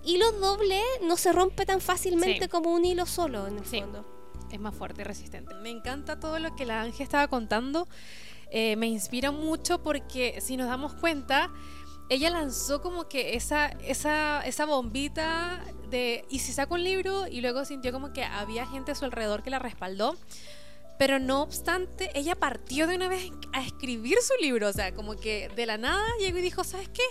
[0.04, 4.06] hilo doble no se rompe tan fácilmente como un hilo solo en el fondo.
[4.52, 5.56] Es más fuerte y resistente.
[5.56, 7.88] Me encanta todo lo que la Ángel estaba contando.
[8.52, 11.52] Eh, me inspira mucho porque si nos damos cuenta,
[12.10, 17.42] ella lanzó como que esa, esa, esa bombita de, y si saca un libro y
[17.42, 20.16] luego sintió como que había gente a su alrededor que la respaldó.
[20.98, 25.16] Pero no obstante, ella partió de una vez a escribir su libro, o sea, como
[25.18, 27.04] que de la nada llegó y dijo, ¿sabes qué?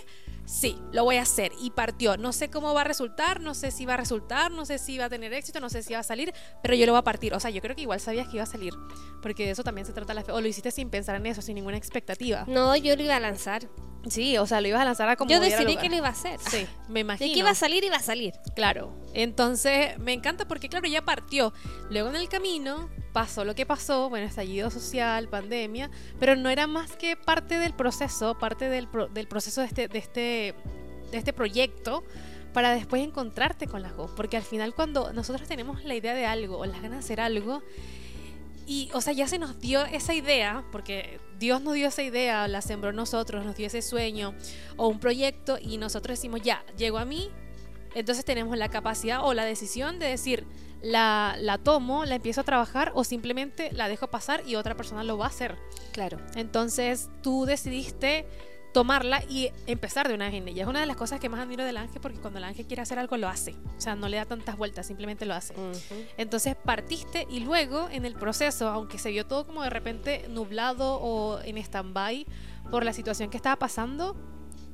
[0.45, 1.51] Sí, lo voy a hacer.
[1.59, 2.17] Y partió.
[2.17, 4.97] No sé cómo va a resultar, no sé si va a resultar, no sé si
[4.97, 7.03] va a tener éxito, no sé si va a salir, pero yo lo voy a
[7.03, 7.33] partir.
[7.33, 8.73] O sea, yo creo que igual sabías que iba a salir,
[9.21, 10.31] porque de eso también se trata la fe.
[10.31, 12.45] O lo hiciste sin pensar en eso, sin ninguna expectativa.
[12.47, 13.67] No, yo lo iba a lanzar.
[14.07, 16.11] Sí, o sea, lo ibas a lanzar a como Yo decidí que lo iba a
[16.11, 16.39] hacer.
[16.39, 17.27] Sí, me imagino.
[17.27, 18.33] De que iba a salir, iba a salir.
[18.55, 18.95] Claro.
[19.15, 21.53] Entonces, me encanta porque, claro, ya partió.
[21.89, 26.67] Luego en el camino pasó lo que pasó, bueno, estallido social, pandemia, pero no era
[26.67, 31.17] más que parte del proceso, parte del, pro- del proceso de este, de, este, de
[31.17, 32.03] este proyecto
[32.53, 34.09] para después encontrarte con las go.
[34.15, 37.19] Porque al final cuando nosotros tenemos la idea de algo o las ganas de hacer
[37.19, 37.61] algo,
[38.67, 42.47] y, o sea, ya se nos dio esa idea, porque Dios nos dio esa idea,
[42.47, 44.33] la sembró nosotros, nos dio ese sueño
[44.75, 47.29] o un proyecto y nosotros decimos, ya, llegó a mí,
[47.93, 50.47] entonces tenemos la capacidad o la decisión de decir,
[50.81, 55.03] la, la tomo, la empiezo a trabajar o simplemente la dejo pasar y otra persona
[55.03, 55.57] lo va a hacer.
[55.91, 56.17] Claro.
[56.35, 58.25] Entonces tú decidiste
[58.75, 60.63] tomarla y empezar de una vez en ella.
[60.63, 62.81] Es una de las cosas que más admiro del ángel porque cuando el ángel quiere
[62.81, 63.55] hacer algo lo hace.
[63.77, 65.53] O sea, no le da tantas vueltas, simplemente lo hace.
[66.17, 70.99] Entonces partiste y luego en el proceso, aunque se vio todo como de repente nublado
[70.99, 72.25] o en stand-by
[72.69, 74.17] por la situación que estaba pasando,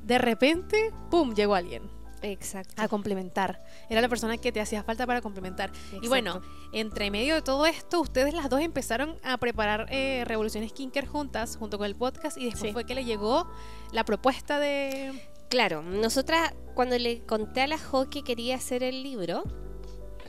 [0.02, 1.88] de repente, ¡pum!, llegó alguien
[2.22, 2.74] Exacto.
[2.80, 3.62] a complementar.
[3.90, 5.70] Era la persona que te hacía falta para complementar.
[6.00, 6.40] Y bueno,
[6.72, 11.56] entre medio de todo esto, ustedes las dos empezaron a preparar eh, Revolución Skinker juntas,
[11.56, 12.72] junto con el podcast, y después Sí.
[12.72, 13.50] fue que le llegó
[13.92, 15.28] la propuesta de...
[15.50, 19.44] Claro, nosotras cuando le conté a la Jo que quería hacer el libro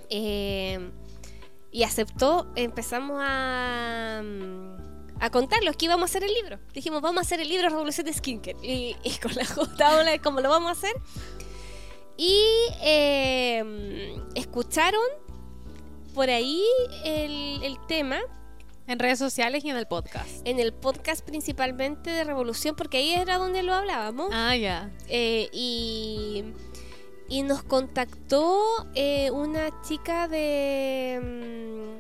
[0.10, 0.92] eh,
[1.72, 6.60] y aceptó, empezamos a, mm, a contarlos que íbamos a hacer el libro.
[6.74, 8.58] Dijimos, vamos a hacer el libro Revolución de Skincare.
[8.62, 10.94] Y, y con la Jo estábamos like, como lo vamos a hacer.
[12.18, 12.42] Y
[12.82, 15.02] eh, escucharon
[16.14, 16.64] por ahí
[17.06, 18.20] el, el tema
[18.86, 20.46] En redes sociales y en el podcast.
[20.46, 24.30] en el podcast principalmente de Revolución, porque ahí era donde lo hablábamos.
[24.32, 24.92] Ah, ya.
[25.08, 26.44] Eh, y,
[27.30, 28.62] y nos contactó
[28.94, 32.00] eh, una chica de...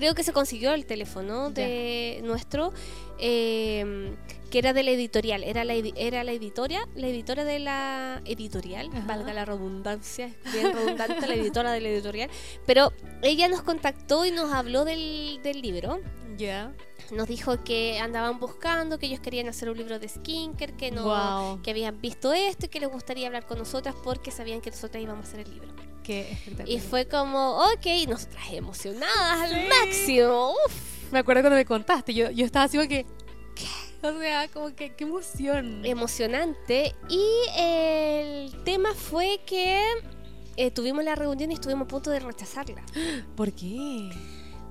[0.00, 2.72] creo que se consiguió el teléfono de nuestro,
[3.18, 4.16] eh,
[4.50, 8.88] que era de la editorial, era la, era la editora, la editora de la editorial,
[8.94, 9.04] Ajá.
[9.06, 12.30] valga la redundancia, es bien redundante la editora de la editorial,
[12.64, 16.00] pero ella nos contactó y nos habló del, del libro.
[16.38, 16.72] Ya.
[17.10, 21.04] Nos dijo que andaban buscando, que ellos querían hacer un libro de skincare, que no,
[21.04, 21.60] Wow.
[21.62, 25.02] que habían visto esto y que les gustaría hablar con nosotras porque sabían que nosotras
[25.02, 25.68] íbamos a hacer el libro.
[26.10, 26.68] Qué espectacular.
[26.68, 30.52] Y fue como, ok, nosotras emocionadas al máximo.
[30.66, 31.12] Uf.
[31.12, 33.06] Me acuerdo cuando me contaste, yo, yo estaba así como que...
[33.54, 33.66] ¿qué?
[34.08, 35.84] O sea, como que qué emoción.
[35.84, 36.94] Emocionante.
[37.08, 39.82] Y el tema fue que
[40.56, 42.82] eh, tuvimos la reunión y estuvimos a punto de rechazarla.
[43.36, 44.10] ¿Por qué?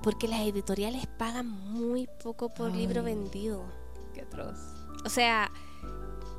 [0.02, 2.78] Porque las editoriales pagan muy poco por Ay.
[2.78, 3.64] libro vendido.
[4.14, 4.58] Qué atroz.
[5.04, 5.50] O sea,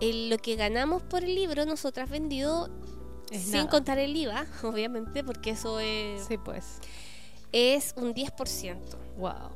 [0.02, 2.70] el- lo que ganamos por el libro, nosotras vendido,
[3.32, 3.70] Es sin nada.
[3.70, 6.80] contar el IVA, obviamente, porque eso es, Sí, pues.
[7.52, 8.78] es un 10%.
[9.18, 9.52] Wow.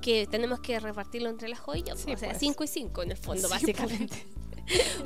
[0.00, 1.98] que tenemos que repartirlo entre las joyas.
[1.98, 2.38] Sí, o sea, pues.
[2.40, 4.26] 5 y 5 en el fondo, Sí, básicamente.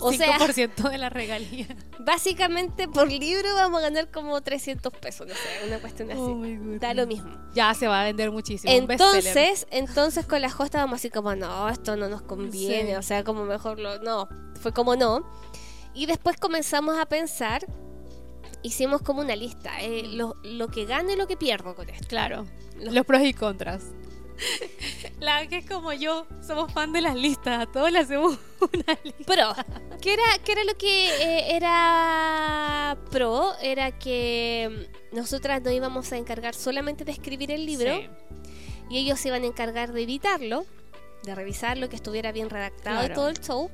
[0.00, 1.66] o O sea, 5% de la regalía.
[2.00, 6.20] básicamente por libro vamos a ganar como 300 pesos, no sé, una cuestión así.
[6.20, 6.42] Oh
[6.78, 7.30] da lo mismo.
[7.54, 8.72] Ya se va a vender muchísimo.
[8.72, 12.96] Entonces, entonces con la Jo estábamos así como, no, esto no nos conviene, Sí.
[12.96, 13.98] o sea, como mejor lo...
[14.00, 14.28] No,
[14.60, 15.24] fue como no.
[15.94, 17.66] Y después comenzamos a pensar,
[18.62, 22.06] hicimos como una lista, eh, lo, lo que gano y lo que pierdo con esto.
[22.08, 22.46] Claro.
[22.78, 23.84] Los- Los pros y contras.
[25.20, 27.62] La que es como yo, somos fan de las listas.
[27.62, 29.24] A todos le hacemos una lista.
[29.26, 29.52] Pero,
[30.00, 33.52] ¿qué era, qué era lo que eh, era pro?
[33.60, 38.08] Era que mm, nosotras nos íbamos a encargar solamente de escribir el libro Sí.
[38.90, 40.64] y ellos se iban a encargar de editarlo,
[41.24, 43.14] de revisarlo, que estuviera bien redactado y Claro.
[43.14, 43.70] todo el show.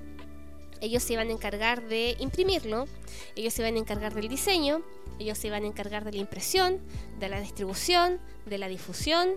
[0.81, 2.87] Ellos se iban a encargar de imprimirlo,
[3.35, 4.83] ellos se iban a encargar del diseño,
[5.19, 6.81] ellos se iban a encargar de la impresión,
[7.19, 9.31] de la distribución, de la difusión,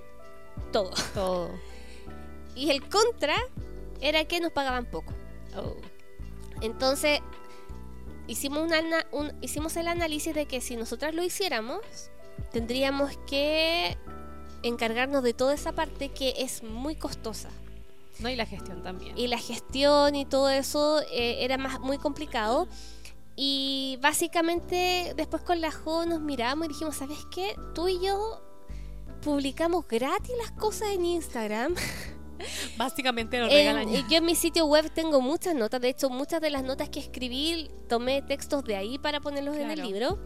[0.71, 0.91] todo.
[1.13, 1.51] Todo.
[2.55, 3.35] Y el contra
[4.01, 5.13] era que nos pagaban poco.
[5.55, 5.75] Oh.
[6.61, 7.19] Entonces,
[8.27, 8.69] hicimos,
[9.11, 11.79] un- hicimos el análisis de que si nosotras lo hiciéramos,
[12.51, 13.97] tendríamos que
[14.63, 17.49] encargarnos de toda esa parte que es muy costosa.
[18.19, 19.17] No, y la gestión también.
[19.17, 22.67] Y la gestión y todo eso eh, era más, muy complicado.
[23.35, 27.55] Y básicamente después con la Jo nos miramos y dijimos, ¿sabes qué?
[27.73, 28.41] Tú y yo
[29.23, 31.75] publicamos gratis las cosas en Instagram.
[32.77, 34.07] Básicamente lo En- regalan ya.
[34.07, 36.99] yo en mi sitio web tengo muchas notas, de hecho muchas de las notas que
[36.99, 40.17] escribí tomé textos de ahí para ponerlos en el libro.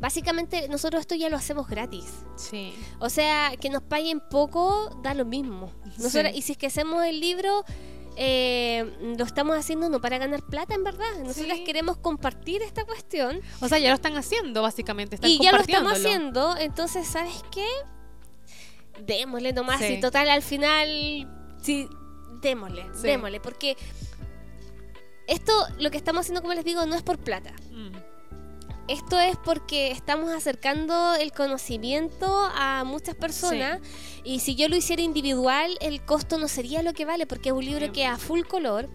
[0.00, 2.06] Básicamente nosotros esto ya lo hacemos gratis.
[2.36, 2.74] Sí.
[2.98, 5.72] O sea, que nos paguen poco da lo mismo.
[5.98, 6.18] Sí.
[6.34, 7.64] Y si es que hacemos el libro,
[8.16, 11.04] eh, lo estamos haciendo no para ganar plata, en verdad.
[11.22, 11.64] Nosotras Sí.
[11.64, 15.16] queremos compartir esta cuestión O sea, ya lo están haciendo, básicamente.
[15.16, 16.56] Están y ya lo estamos haciendo.
[16.56, 17.66] Entonces, ¿sabes qué?
[19.04, 19.78] Démosle nomás.
[19.80, 19.94] Sí.
[19.94, 21.28] Y total, al final,
[21.62, 21.88] sí,
[22.42, 23.40] démosle, démosle.
[23.40, 23.76] Porque
[25.26, 27.52] esto, lo que estamos haciendo, como les digo, no es por plata.
[27.70, 27.96] Mm,
[28.90, 33.78] Esto es porque estamos acercando el conocimiento a muchas personas
[34.24, 37.54] y si yo lo hiciera individual, el costo no sería lo que vale porque es
[37.54, 38.88] un libro que a full color,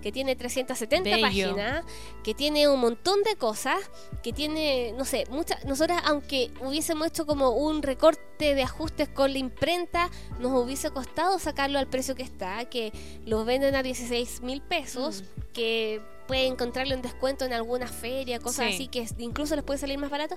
[0.00, 1.20] que tiene 370 Bello.
[1.22, 1.84] páginas,
[2.24, 3.78] que tiene un montón de cosas,
[4.22, 5.62] que tiene, no sé, muchas...
[5.66, 10.08] Nosotras, aunque hubiésemos hecho como un recorte de ajustes con la imprenta,
[10.40, 12.90] nos hubiese costado sacarlo al precio que está, que
[13.26, 15.52] lo venden a 16 mil pesos, Mm.
[15.52, 16.00] que
[16.32, 18.74] pueden encontrarlo en descuento en alguna feria, cosas Sí.
[18.74, 20.36] así, que incluso les puede salir más barato.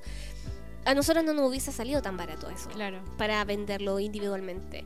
[0.85, 3.01] A nosotros no nos hubiese salido tan barato eso Claro.
[3.17, 4.85] para venderlo individualmente.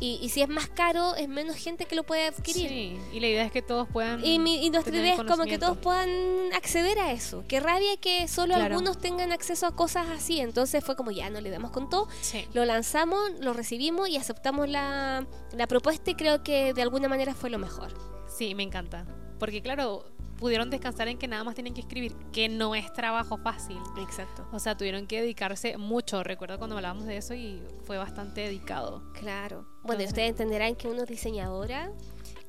[0.00, 2.68] Y, y si es más caro, es menos gente que lo puede adquirir.
[2.68, 4.24] Sí, y la idea es que todos puedan.
[4.24, 6.08] Y, mi, y nuestra idea es como que todos puedan
[6.54, 7.42] acceder a eso.
[7.48, 8.74] Qué rabia que solo Claro.
[8.76, 10.38] algunos tengan acceso a cosas así.
[10.40, 12.06] Entonces fue como ya no le damos con todo.
[12.20, 12.46] Sí.
[12.52, 17.34] Lo lanzamos, lo recibimos y aceptamos la, la propuesta y creo que de alguna manera
[17.34, 17.92] fue lo mejor.
[18.28, 19.04] Sí, me encanta.
[19.38, 20.04] Porque, claro,
[20.38, 23.78] pudieron descansar en que nada más tienen que escribir, que no es trabajo fácil.
[24.00, 24.46] Exacto.
[24.52, 26.22] O sea, tuvieron que dedicarse mucho.
[26.22, 29.02] Recuerdo cuando hablábamos de eso y fue bastante dedicado.
[29.14, 29.62] Claro.
[29.82, 31.90] Bueno, Entonces- ustedes entenderán que uno es diseñadora,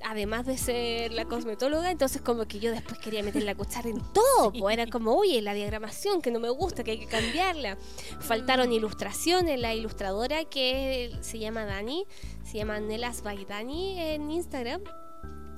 [0.06, 4.00] además de ser la cosmetóloga, entonces como que yo después quería meter la cuchara en
[4.14, 4.52] todo.
[4.52, 7.78] pues era como, oye, la diagramación que no me gusta, que hay que cambiarla.
[8.20, 12.06] Faltaron ilustraciones, la ilustradora que se llama Dani,
[12.44, 14.82] se llama Nelas by Dani en Instagram.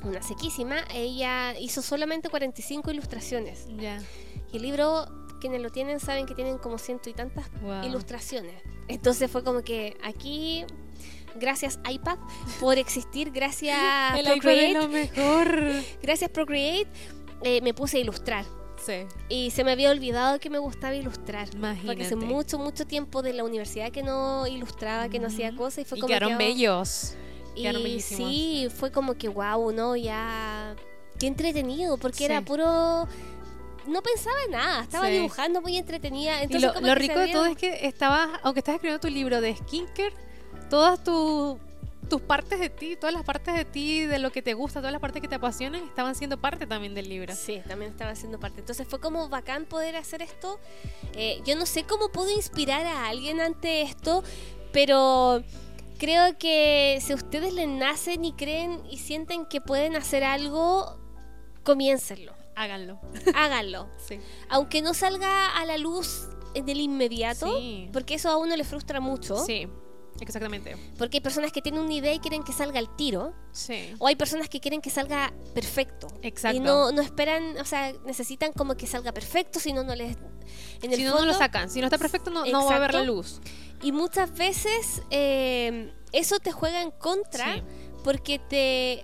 [0.03, 3.67] Una sequísima, ella hizo solamente 45 ilustraciones.
[3.77, 3.99] Ya.
[4.51, 5.05] Y el libro,
[5.39, 7.83] quienes lo tienen saben que tienen como ciento y tantas Wow.
[7.85, 8.55] ilustraciones.
[8.87, 10.65] Entonces fue como que aquí,
[11.35, 12.17] gracias iPad
[12.59, 13.77] por existir, gracias
[14.17, 15.61] El Procreate, lo mejor.
[16.01, 16.87] gracias Procreate,
[17.43, 18.45] eh, me puse a ilustrar.
[18.83, 19.05] Sí.
[19.29, 21.47] Y se me había olvidado que me gustaba ilustrar.
[21.53, 21.85] Imagínate.
[21.85, 25.79] Porque hace mucho, mucho tiempo de la universidad que no ilustraba, que no hacía cosas
[25.79, 27.13] y fue y como quedaron que, oh, bellos.
[27.55, 28.29] Quedaron Y bellísimos.
[28.29, 29.95] sí, fue como que wow, ¿no?
[29.95, 30.75] Ya.
[31.19, 33.07] Qué entretenido, porque era puro.
[33.87, 35.13] No pensaba en nada, estaba Sí.
[35.13, 36.39] dibujando muy entretenida.
[36.39, 38.99] Y Entonces, lo, como lo se rico de todo es que estabas, aunque estás escribiendo
[39.01, 40.13] tu libro de skincare,
[40.69, 41.57] todas tu-
[42.09, 44.91] tus partes de ti, todas las partes de ti, de lo que te gusta, todas
[44.91, 47.33] las partes que te apasionan, estaban siendo parte también del libro.
[47.35, 48.59] Sí, también estaba haciendo parte.
[48.59, 50.59] Entonces fue como bacán poder hacer esto.
[51.13, 54.23] Eh, yo no sé cómo puedo inspirar a alguien ante esto,
[54.71, 55.41] pero
[56.01, 60.97] creo que si ustedes les nacen y creen y sienten que pueden hacer algo,
[61.63, 62.33] comiéncenlo.
[62.55, 62.99] Háganlo.
[63.35, 63.87] Háganlo.
[64.07, 64.19] Sí.
[64.49, 67.87] Aunque no salga a la luz en el inmediato, Sí.
[67.93, 69.37] porque eso a uno le frustra mucho.
[69.45, 69.67] Sí,
[70.19, 70.75] exactamente.
[70.97, 73.35] Porque hay personas que tienen una idea y quieren que salga al tiro.
[73.51, 73.93] Sí.
[73.99, 76.07] O hay personas que quieren que salga perfecto.
[76.23, 76.57] Exacto.
[76.57, 80.17] Y no, no esperan, o sea, necesitan como que salga perfecto, si no, no les...
[80.81, 81.69] En el Si no, no lo sacan.
[81.69, 83.39] Si no está perfecto, no, no va a ver la luz.
[83.83, 87.63] Y muchas veces eh, eso te juega en contra Sí.
[88.03, 89.03] porque te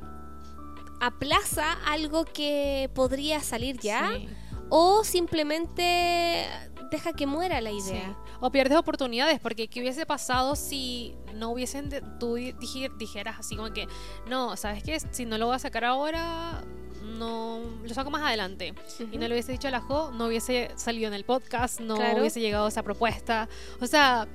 [0.99, 4.27] aplaza algo que podría salir ya Sí.
[4.69, 6.47] o simplemente
[6.91, 8.07] deja que muera la idea.
[8.09, 8.31] Sí.
[8.39, 13.37] O pierdes oportunidades, porque ¿qué hubiese pasado si no hubiesen, de- tú di- dije- dijeras
[13.39, 13.87] así como que,
[14.27, 14.99] no, ¿sabes qué?
[15.11, 16.63] Si no lo voy a sacar ahora,
[17.07, 18.73] no, lo saco más adelante.
[19.11, 21.95] Y no le hubiese dicho a la Jo, no hubiese salido en el podcast, no
[21.95, 22.19] Claro.
[22.19, 23.47] hubiese llegado esa propuesta.
[23.81, 24.27] O sea,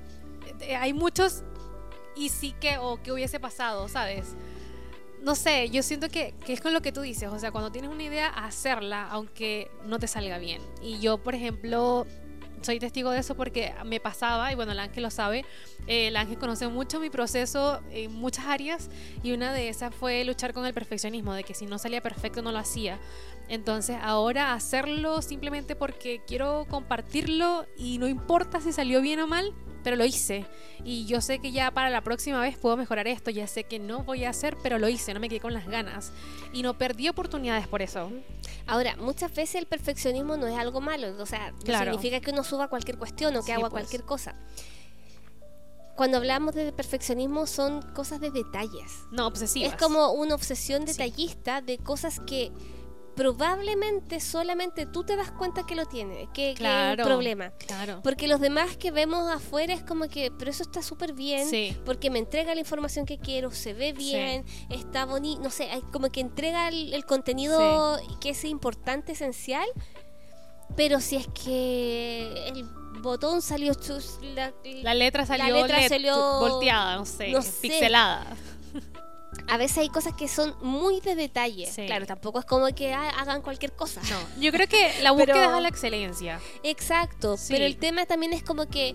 [0.60, 1.42] eh, hay muchos
[2.16, 4.34] y sí que, o qué hubiese pasado, ¿sabes?
[5.22, 7.70] No sé, yo siento que, que es con lo que tú dices, o sea, cuando
[7.70, 10.60] tienes una idea, hacerla, aunque no te salga bien.
[10.82, 12.06] Y yo, por ejemplo,
[12.62, 15.44] soy testigo de eso porque me pasaba, y bueno, el ángel lo sabe,
[15.86, 18.90] eh, el ángel conoce mucho mi proceso en muchas áreas
[19.22, 22.42] y una de esas fue luchar con el perfeccionismo, de que si no salía perfecto
[22.42, 22.98] no lo hacía.
[23.48, 29.52] Entonces ahora hacerlo simplemente porque quiero compartirlo y no importa si salió bien o mal,
[29.82, 30.46] pero lo hice.
[30.84, 33.78] Y yo sé que ya para la próxima vez puedo mejorar esto, ya sé que
[33.78, 36.12] no voy a hacer, pero lo hice, no me quedé con las ganas.
[36.52, 38.10] Y no perdí oportunidades por eso.
[38.66, 42.44] Ahora, muchas veces el perfeccionismo no es algo malo, o sea, no significa que uno
[42.44, 43.70] suba cualquier cuestión o que Sí, haga pues.
[43.72, 44.34] cualquier cosa.
[45.96, 48.92] Cuando hablamos de perfeccionismo son cosas de detalles.
[49.10, 49.72] No, obsesivas.
[49.74, 50.92] Es como una obsesión Sí.
[50.92, 52.50] detallista de cosas que
[53.14, 57.02] probablemente solamente tú te das cuenta que lo tienes, que, que es Claro.
[57.02, 57.50] un problema.
[57.66, 58.00] Claro.
[58.02, 61.76] Porque los demás que vemos afuera es como que, pero eso está súper bien, Sí.
[61.84, 66.10] porque me entrega la información que quiero, se ve bien, está bonito, no sé, como
[66.10, 69.66] que entrega el, el contenido que es importante, esencial,
[70.76, 72.64] pero si es que el
[73.02, 74.52] botón salió chus, la,
[74.82, 77.52] La letra salió, letra let- salió- volteada, no sé, no sé.
[77.60, 78.26] pixelada.
[79.48, 81.66] A veces hay cosas que son muy de detalle.
[81.66, 81.86] Sí.
[81.86, 84.00] Claro, tampoco es como que ha- hagan cualquier cosa.
[84.10, 87.52] No, yo creo que la Pero- búsqueda es a la excelencia Exacto, Sí.
[87.52, 88.94] pero el tema también es como que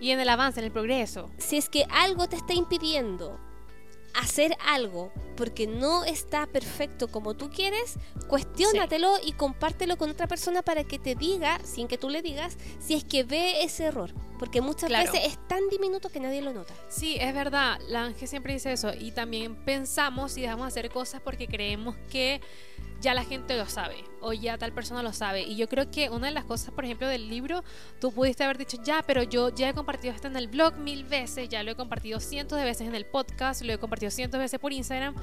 [0.00, 1.28] y en el avance, en el progreso.
[1.38, 3.38] si es que algo te está impidiendo
[4.14, 7.94] hacer algo porque no está perfecto como tú quieres,
[8.28, 12.56] cuestiónatelo y compártelo con otra persona para que te diga, sin que tú le digas,
[12.80, 14.12] si es que ve ese error.
[14.38, 15.10] Porque muchas Claro.
[15.12, 16.72] veces es tan diminuto que nadie lo nota.
[16.88, 20.90] Sí, es verdad, la Ángel siempre dice eso y también pensamos y dejamos de hacer
[20.92, 22.40] cosas porque creemos que
[23.00, 25.42] ya la gente lo sabe o ya tal persona lo sabe.
[25.42, 27.62] Y yo creo que una de las cosas, por ejemplo, del libro,
[28.00, 31.04] tú pudiste haber dicho, ya, pero yo ya he compartido esto en el blog mil
[31.04, 34.38] veces, ya lo he compartido cientos de veces en el podcast, lo he compartido cientos
[34.38, 35.14] de veces por Instagram.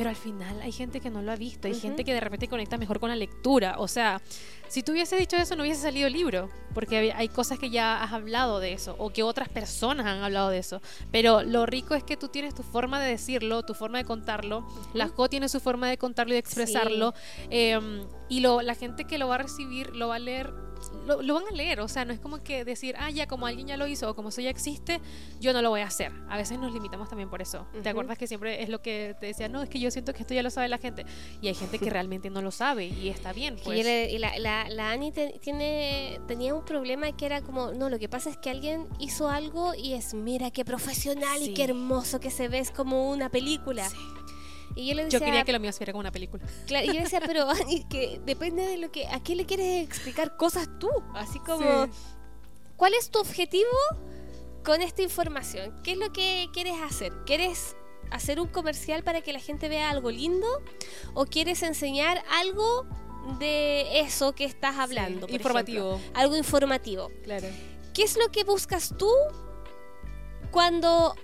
[0.00, 2.48] Pero al final hay gente que no lo ha visto, hay gente que de repente
[2.48, 3.74] conecta mejor con la lectura.
[3.76, 4.22] O sea,
[4.66, 8.02] si tú hubiese dicho eso, no hubiese salido el libro, porque hay- cosas que ya
[8.02, 10.80] has hablado de eso, o que otras personas han hablado de eso.
[11.12, 14.66] Pero lo rico es que tú tienes tu forma de decirlo, tu forma de contarlo,
[14.94, 17.12] la Jo tiene su forma de contarlo y de expresarlo,
[17.50, 17.78] eh,
[18.30, 20.50] y lo, la gente que lo va a recibir lo va a leer.
[21.06, 23.46] Lo, lo van a leer, o sea, no es como que decir, ah, ya como
[23.46, 25.00] alguien ya lo hizo o como eso ya existe,
[25.40, 26.12] yo no lo voy a hacer.
[26.28, 27.66] A veces nos limitamos también por eso.
[27.82, 30.20] ¿Te acuerdas que siempre es lo que te decía, no, es que yo siento que
[30.22, 31.06] esto ya lo sabe la gente?
[31.40, 33.84] Y hay gente que realmente no lo sabe y está bien, Que pues.
[33.84, 37.98] le- y la, la, la te- tiene, tenía un problema que era como, no, lo
[37.98, 41.50] que pasa es que alguien hizo algo y es, mira qué profesional Sí.
[41.50, 43.88] y qué hermoso que se ve, es como una película.
[43.88, 43.96] Sí.
[44.74, 46.44] Y yo le decía, Yo quería que lo mío viera como una película.
[46.66, 49.84] Claro, y yo decía, pero Ani, que depende de lo que, ¿a qué le quieres
[49.84, 50.88] explicar cosas tú?
[51.14, 51.88] Así como,
[52.76, 53.70] ¿cuál es tu objetivo
[54.64, 55.80] con esta información?
[55.82, 57.12] ¿Qué es lo que quieres hacer?
[57.26, 57.76] ¿Quieres
[58.10, 60.46] hacer un comercial para que la gente vea algo lindo?
[61.14, 62.86] ¿O quieres enseñar algo
[63.38, 65.26] de eso que estás hablando?
[65.28, 65.96] Informativo.
[65.96, 66.20] ejemplo?
[66.20, 67.10] algo informativo.
[67.24, 67.48] Claro.
[67.94, 69.10] ¿Qué es lo que buscas tú
[70.50, 71.14] cuando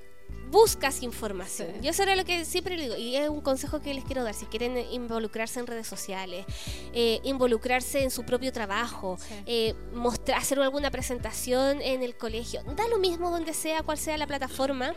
[0.51, 1.69] buscas información?
[1.75, 1.81] Sí.
[1.83, 4.25] Yo eso era lo que siempre le digo, y es un consejo que les quiero
[4.25, 6.47] dar, si quieren involucrarse en redes sociales,
[6.93, 9.35] eh, involucrarse en su propio trabajo, Sí.
[9.47, 14.17] eh, mostrar, hacer alguna presentación en el colegio, da lo mismo donde sea, cual sea
[14.17, 14.95] la plataforma,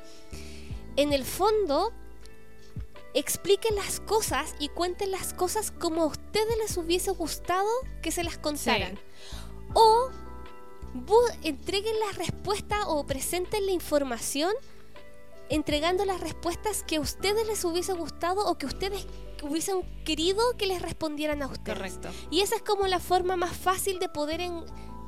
[0.95, 1.91] en el fondo...
[3.15, 7.67] Expliquen las cosas y cuenten las cosas como a ustedes les hubiese gustado
[8.03, 8.99] que se las contaran.
[9.73, 10.11] O
[11.41, 14.53] entreguen la respuesta o presenten la información
[15.49, 19.07] entregando las respuestas que a ustedes les hubiese gustado o que ustedes
[19.41, 21.77] hubiesen querido que les respondieran a ustedes.
[21.77, 22.09] Correcto.
[22.29, 24.63] Y esa es como la forma más fácil de poder en-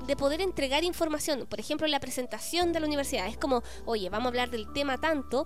[0.08, 1.46] de poder entregar información.
[1.48, 3.28] Por ejemplo, la presentación de la universidad.
[3.28, 5.46] Es como, oye, vamos a hablar del tema tanto,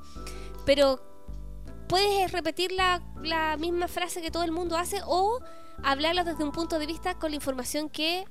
[0.66, 1.02] pero
[1.90, 5.40] puedes repetir la, la misma frase que todo el mundo hace o
[5.84, 8.24] hablarla desde un punto de vista con la información que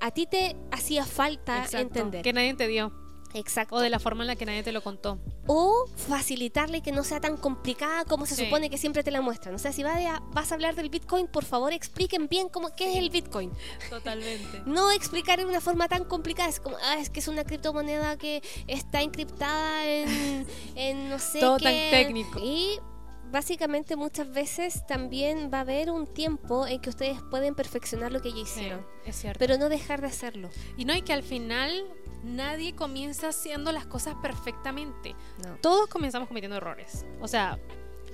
[0.00, 1.78] a ti te hacía falta Exacto.
[1.78, 2.22] entender.
[2.22, 2.92] Que nadie te dio.
[3.34, 3.76] Exacto.
[3.76, 5.18] O de la forma en la que nadie te lo contó.
[5.46, 8.44] o facilitarle que no sea tan complicada como se Sí.
[8.44, 9.54] supone que siempre te la muestran.
[9.54, 12.74] O sea, si vas a, vas a hablar del Bitcoin, por favor expliquen bien cómo,
[12.76, 13.50] qué es el Bitcoin.
[13.88, 14.62] Totalmente.
[14.66, 16.48] No explicar de una forma tan complicada.
[16.48, 21.40] Es como, ah, es que es una criptomoneda que está encriptada en, en no sé
[21.40, 21.64] Todo qué.
[21.64, 22.38] tan técnico.
[22.42, 22.78] Y
[23.30, 28.20] básicamente muchas veces también va a haber un tiempo en que ustedes pueden perfeccionar lo
[28.20, 28.86] que ya Sí, hicieron.
[29.04, 29.38] es cierto.
[29.38, 30.50] Pero no dejar de hacerlo.
[30.76, 31.84] y no, y que al final
[32.22, 35.14] nadie comienza haciendo las cosas perfectamente.
[35.44, 35.56] No.
[35.62, 37.06] Todos comenzamos cometiendo errores.
[37.20, 37.60] O sea, Hay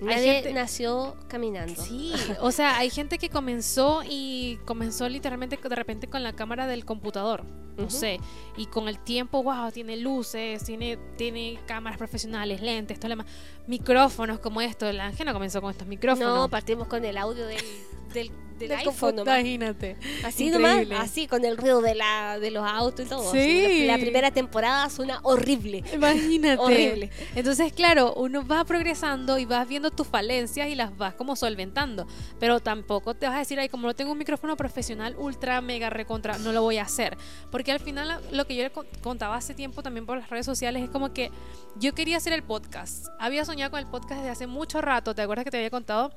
[0.01, 1.82] Nadie gente- nació caminando.
[1.82, 6.66] Sí, o sea, hay gente que comenzó y comenzó literalmente de repente con la cámara
[6.66, 7.44] del computador,
[7.76, 7.90] no Ujú.
[7.97, 8.20] sé,
[8.57, 13.26] y con el tiempo, wow, tiene luces, tiene, tiene cámaras profesionales, lentes, todo lo demás,
[13.66, 16.34] micrófonos como esto, el ángel no comenzó con estos micrófonos.
[16.34, 17.64] No, partimos con el audio del,
[18.12, 19.38] del, del Del iPhone nomás.
[19.40, 19.96] Imagínate.
[20.24, 20.86] Así Increíble.
[20.94, 23.30] nomás, así con el ruido de, la, de los autos y todo.
[23.32, 23.38] Sí.
[23.38, 25.82] Así, La, la primera temporada suena horrible.
[25.92, 26.62] Imagínate.
[26.62, 27.11] Horrible.
[27.34, 32.07] Entonces, claro, uno va progresando y vas viendo tus falencias y las vas como solventando.
[32.38, 35.90] Pero tampoco te vas a decir, ay, como no tengo un micrófono profesional ultra, mega,
[35.90, 37.16] recontra, no lo voy a hacer.
[37.50, 40.46] Porque al final, lo que yo le con- contaba hace tiempo también por las redes
[40.46, 41.30] sociales es como que
[41.76, 43.07] yo quería hacer el podcast.
[43.18, 46.12] Había soñado con el podcast desde hace mucho rato, ¿te acuerdas que te había contado?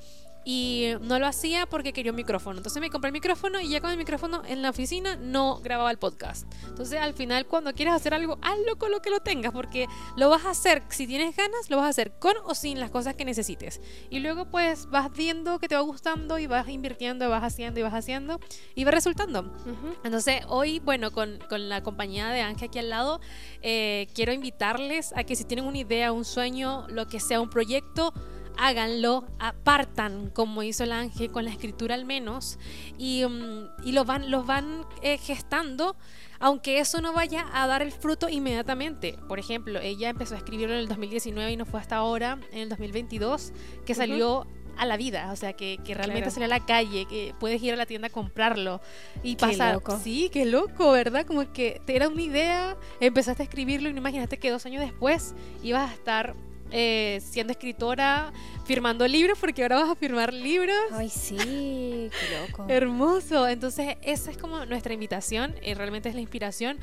[0.51, 2.57] Y no lo hacía porque quería un micrófono.
[2.57, 5.91] Entonces me compré el micrófono y ya con el micrófono en la oficina no grababa
[5.91, 6.51] el podcast.
[6.67, 9.85] Entonces al final cuando quieres hacer algo, hazlo con lo que lo tengas porque
[10.17, 12.89] lo vas a hacer, si tienes ganas, lo vas a hacer con o sin las
[12.89, 13.79] cosas que necesites.
[14.09, 17.79] Y luego pues vas viendo que te va gustando y vas invirtiendo, y vas haciendo
[17.79, 18.39] y vas haciendo
[18.73, 19.41] y va resultando.
[19.41, 19.97] Ujú.
[20.03, 23.21] Entonces, hoy, bueno, con, con la compañía de Ángel aquí al lado,
[23.61, 27.51] eh, quiero invitarles a que si tienen una idea, un sueño, lo que sea, un
[27.51, 28.15] proyecto,
[28.59, 32.59] háganlo, apartan como hizo el ángel con la escritura al menos
[32.97, 35.95] y, um, y los van, los van eh, gestando
[36.41, 39.17] aunque eso no vaya a dar el fruto inmediatamente.
[39.27, 42.59] Por ejemplo, ella empezó a escribirlo en el 2019 y no fue hasta ahora, en
[42.59, 43.51] el 2022,
[43.85, 44.47] que salió
[44.77, 46.31] a la vida, o sea, que, que realmente Claro.
[46.31, 48.79] salió a la calle, que puedes ir a la tienda a comprarlo
[49.21, 49.73] y Qué pasar.
[49.73, 49.99] loco.
[50.01, 51.25] Sí, qué loco, ¿verdad?
[51.25, 54.81] Como que te era una idea, empezaste a escribirlo y no imaginaste que dos años
[54.81, 56.33] después ibas a estar
[56.71, 58.31] eh, siendo escritora,
[58.65, 60.75] firmando libros, porque ahora vas a firmar libros.
[60.91, 62.11] Ay, sí, qué
[62.47, 62.65] loco.
[62.69, 63.47] Hermoso.
[63.47, 66.77] Entonces, esa es como nuestra invitación y realmente es la inspiración.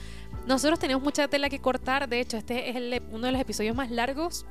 [0.47, 2.09] Nosotros tenemos mucha tela que cortar.
[2.09, 4.47] De hecho, este es el- uno de los episodios más largos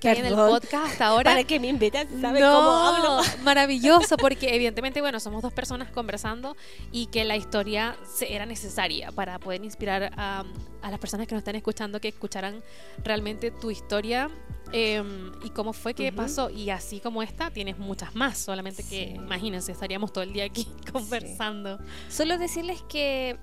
[0.00, 1.30] que hay en el podcast hasta ahora.
[1.30, 3.22] Para que me invitan, ¿saben No, cómo hablo?
[3.42, 6.56] Maravilloso, porque evidentemente, bueno, somos dos personas conversando
[6.90, 7.96] y que la historia
[8.28, 10.44] era necesaria para poder inspirar a,
[10.82, 12.62] a las personas que nos están escuchando, que escucharan
[13.04, 14.30] realmente tu historia
[14.72, 15.02] eh,
[15.42, 16.50] y cómo fue que pasó.
[16.50, 20.66] Y así como esta, tienes muchas más, solamente que, imagínense, estaríamos todo el día aquí
[20.92, 21.78] conversando.
[22.08, 23.38] Solo decirles que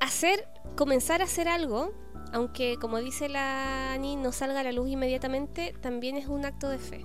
[0.00, 0.46] hacer,
[0.76, 1.92] comenzar a hacer algo,
[2.32, 6.68] aunque como dice la Ani, no salga a la luz inmediatamente, también es un acto
[6.68, 7.04] de fe.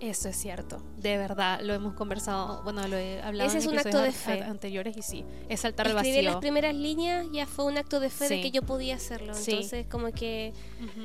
[0.00, 3.68] Eso es cierto, de verdad, lo hemos conversado, bueno, lo he hablado Ese en es
[3.68, 4.42] un acto de fe.
[4.42, 6.40] anteriores y sí, es saltar al Escribir las vacío.
[6.40, 9.32] primeras líneas ya fue un acto de fe de que yo podía hacerlo.
[9.32, 9.52] Sí.
[9.52, 10.54] Entonces, como que,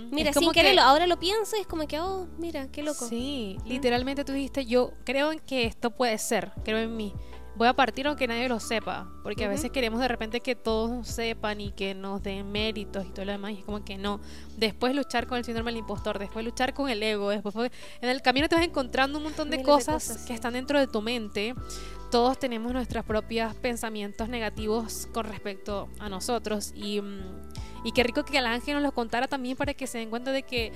[0.10, 2.82] mira, como sin que- quererlo, ahora lo pienso y es como que, oh, mira, qué
[2.82, 3.06] loco.
[3.08, 7.14] Sí, literalmente tú dijiste, yo creo en que esto puede ser, creo en mí.
[7.58, 11.08] Voy a partir aunque nadie lo sepa, porque a veces queremos de repente que todos
[11.08, 14.20] sepan y que nos den méritos y todo lo demás, y es como que no.
[14.58, 18.22] Después luchar con el síndrome del impostor, después luchar con el ego, después en el
[18.22, 20.28] camino te vas encontrando un montón de Miles de cosas, sí.
[20.28, 21.56] que están dentro de tu mente.
[22.12, 28.24] Todos tenemos nuestros propios pensamientos negativos con respecto a nosotros y, mm, y qué rico
[28.24, 30.72] que el ángel nos los contara también para que se den cuenta de que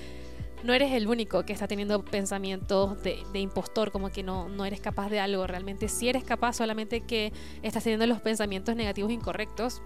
[0.64, 4.64] no eres el único que está teniendo pensamientos de, de impostor, como que no, no
[4.64, 5.46] eres capaz de algo.
[5.46, 7.32] Realmente sí eres capaz, solamente que
[7.62, 9.82] estás teniendo los pensamientos negativos incorrectos.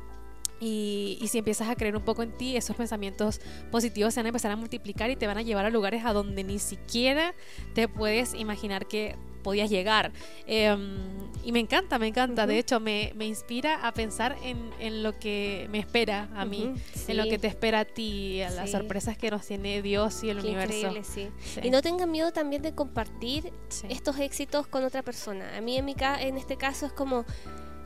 [0.61, 3.41] Y, y si empiezas a creer un poco en ti, esos pensamientos
[3.71, 6.13] positivos se van a empezar a multiplicar y te van a llevar a lugares a
[6.13, 7.35] donde ni siquiera
[7.75, 10.11] te puedes imaginar que podías llegar.
[10.47, 10.97] Em,
[11.45, 12.49] y me encanta, me encanta.
[12.49, 16.75] De hecho, me, me inspira a pensar en, en lo que me espera a mí,
[17.07, 18.73] en lo que te espera a ti, a las Sí.
[18.73, 20.75] sorpresas que nos tiene Dios y el qué universo.
[20.89, 21.29] increíble, sí.
[21.63, 23.53] Y no tengan miedo también de compartir
[23.89, 25.57] estos éxitos con otra persona.
[25.57, 27.25] A mí en, mi ca- en este caso es como,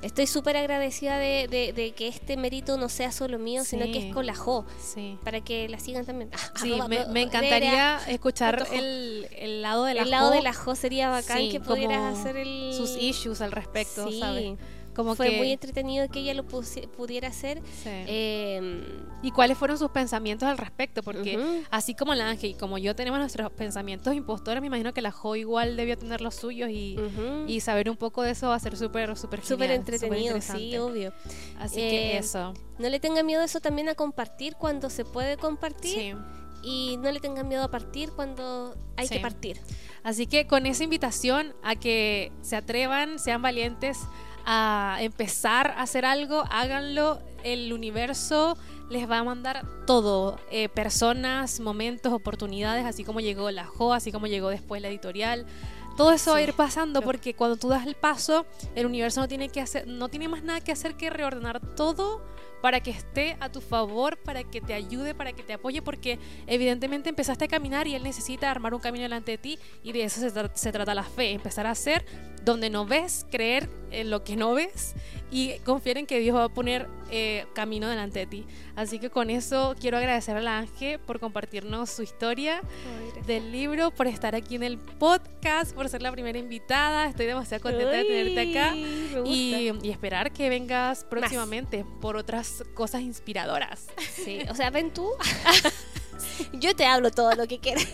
[0.02, 4.08] estoy súper agradecida de, de- de que este mérito no sea solo mío, sino que
[4.08, 5.18] es con la Jo, Sí.
[5.24, 6.30] para que la sigan también.
[6.60, 10.52] Sí, Arroba me, encantaría escuchar el, el lado de la el lado Jo, de la
[10.52, 12.72] Jo sería bacán que pudieras hacer el...
[12.74, 14.58] sus issues al respecto, Sí, ¿sabes?
[14.94, 17.62] Como fue que, muy entretenido que ella lo pudiera hacer.
[17.82, 17.88] sí.
[17.90, 18.84] Eh,
[19.22, 21.02] ¿Y cuáles fueron sus pensamientos al respecto?
[21.02, 25.02] Porque así como el ángel y como yo tenemos nuestros pensamientos impostores, me imagino que
[25.02, 26.96] la Jo igual debió tener los suyos y,
[27.46, 30.80] y saber un poco de eso va a ser súper, súper Súper entretenido, sí, interesante.
[30.80, 31.12] obvio.
[31.58, 35.36] Así que Eh, eso, No le tengan miedo eso también a compartir cuando se puede
[35.36, 36.14] compartir sí.
[36.62, 39.14] y no le tengan miedo a partir cuando hay Sí.
[39.14, 39.60] que partir.
[40.02, 43.98] Así que con esa invitación a que se atrevan, sean valientes
[44.46, 47.20] a empezar a hacer algo, háganlo.
[47.42, 48.56] El universo
[48.90, 54.12] les va a mandar todo, eh, personas, momentos, oportunidades, así como llegó la Jo, así
[54.12, 55.46] como llegó después la editorial.
[55.96, 59.28] Todo eso va a ir pasando porque cuando tú das el paso, el universo no
[59.28, 62.22] tiene que hacer, no tiene más nada que hacer que reordenar todo
[62.60, 66.18] para que esté a tu favor, para que te ayude, para que te apoye, porque
[66.46, 70.04] evidentemente empezaste a caminar y él necesita armar un camino delante de ti y de
[70.04, 72.04] eso se, tra- se trata la fe, empezar a hacer
[72.44, 74.94] donde no ves, creer en lo que no ves
[75.30, 78.46] y confiar en que Dios va a poner eh, camino delante de ti.
[78.76, 82.62] Así que con eso quiero agradecer a la Ángel por compartirnos su historia
[83.26, 87.08] del libro, por estar aquí en el podcast, por ser la primera invitada.
[87.08, 88.74] Estoy demasiado contenta de tenerte acá.
[89.26, 93.86] Y esperar que vengas próximamente por otras cosas inspiradoras.
[94.14, 95.08] Sí, o sea, ven tú.
[96.52, 97.86] Yo te hablo todo lo que quieras.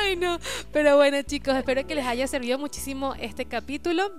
[0.00, 0.38] Ay, no.
[0.72, 4.12] Pero bueno, chicos, espero que les haya servido muchísimo este capítulo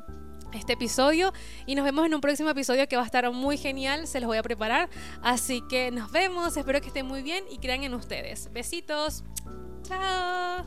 [0.53, 1.33] este episodio
[1.65, 4.27] y nos vemos en un próximo episodio que va a estar muy genial, se los
[4.27, 4.89] voy a preparar.
[5.21, 8.51] Así que nos vemos, espero que estén muy bien y crean en ustedes.
[8.53, 9.23] Besitos,
[9.83, 10.65] chao.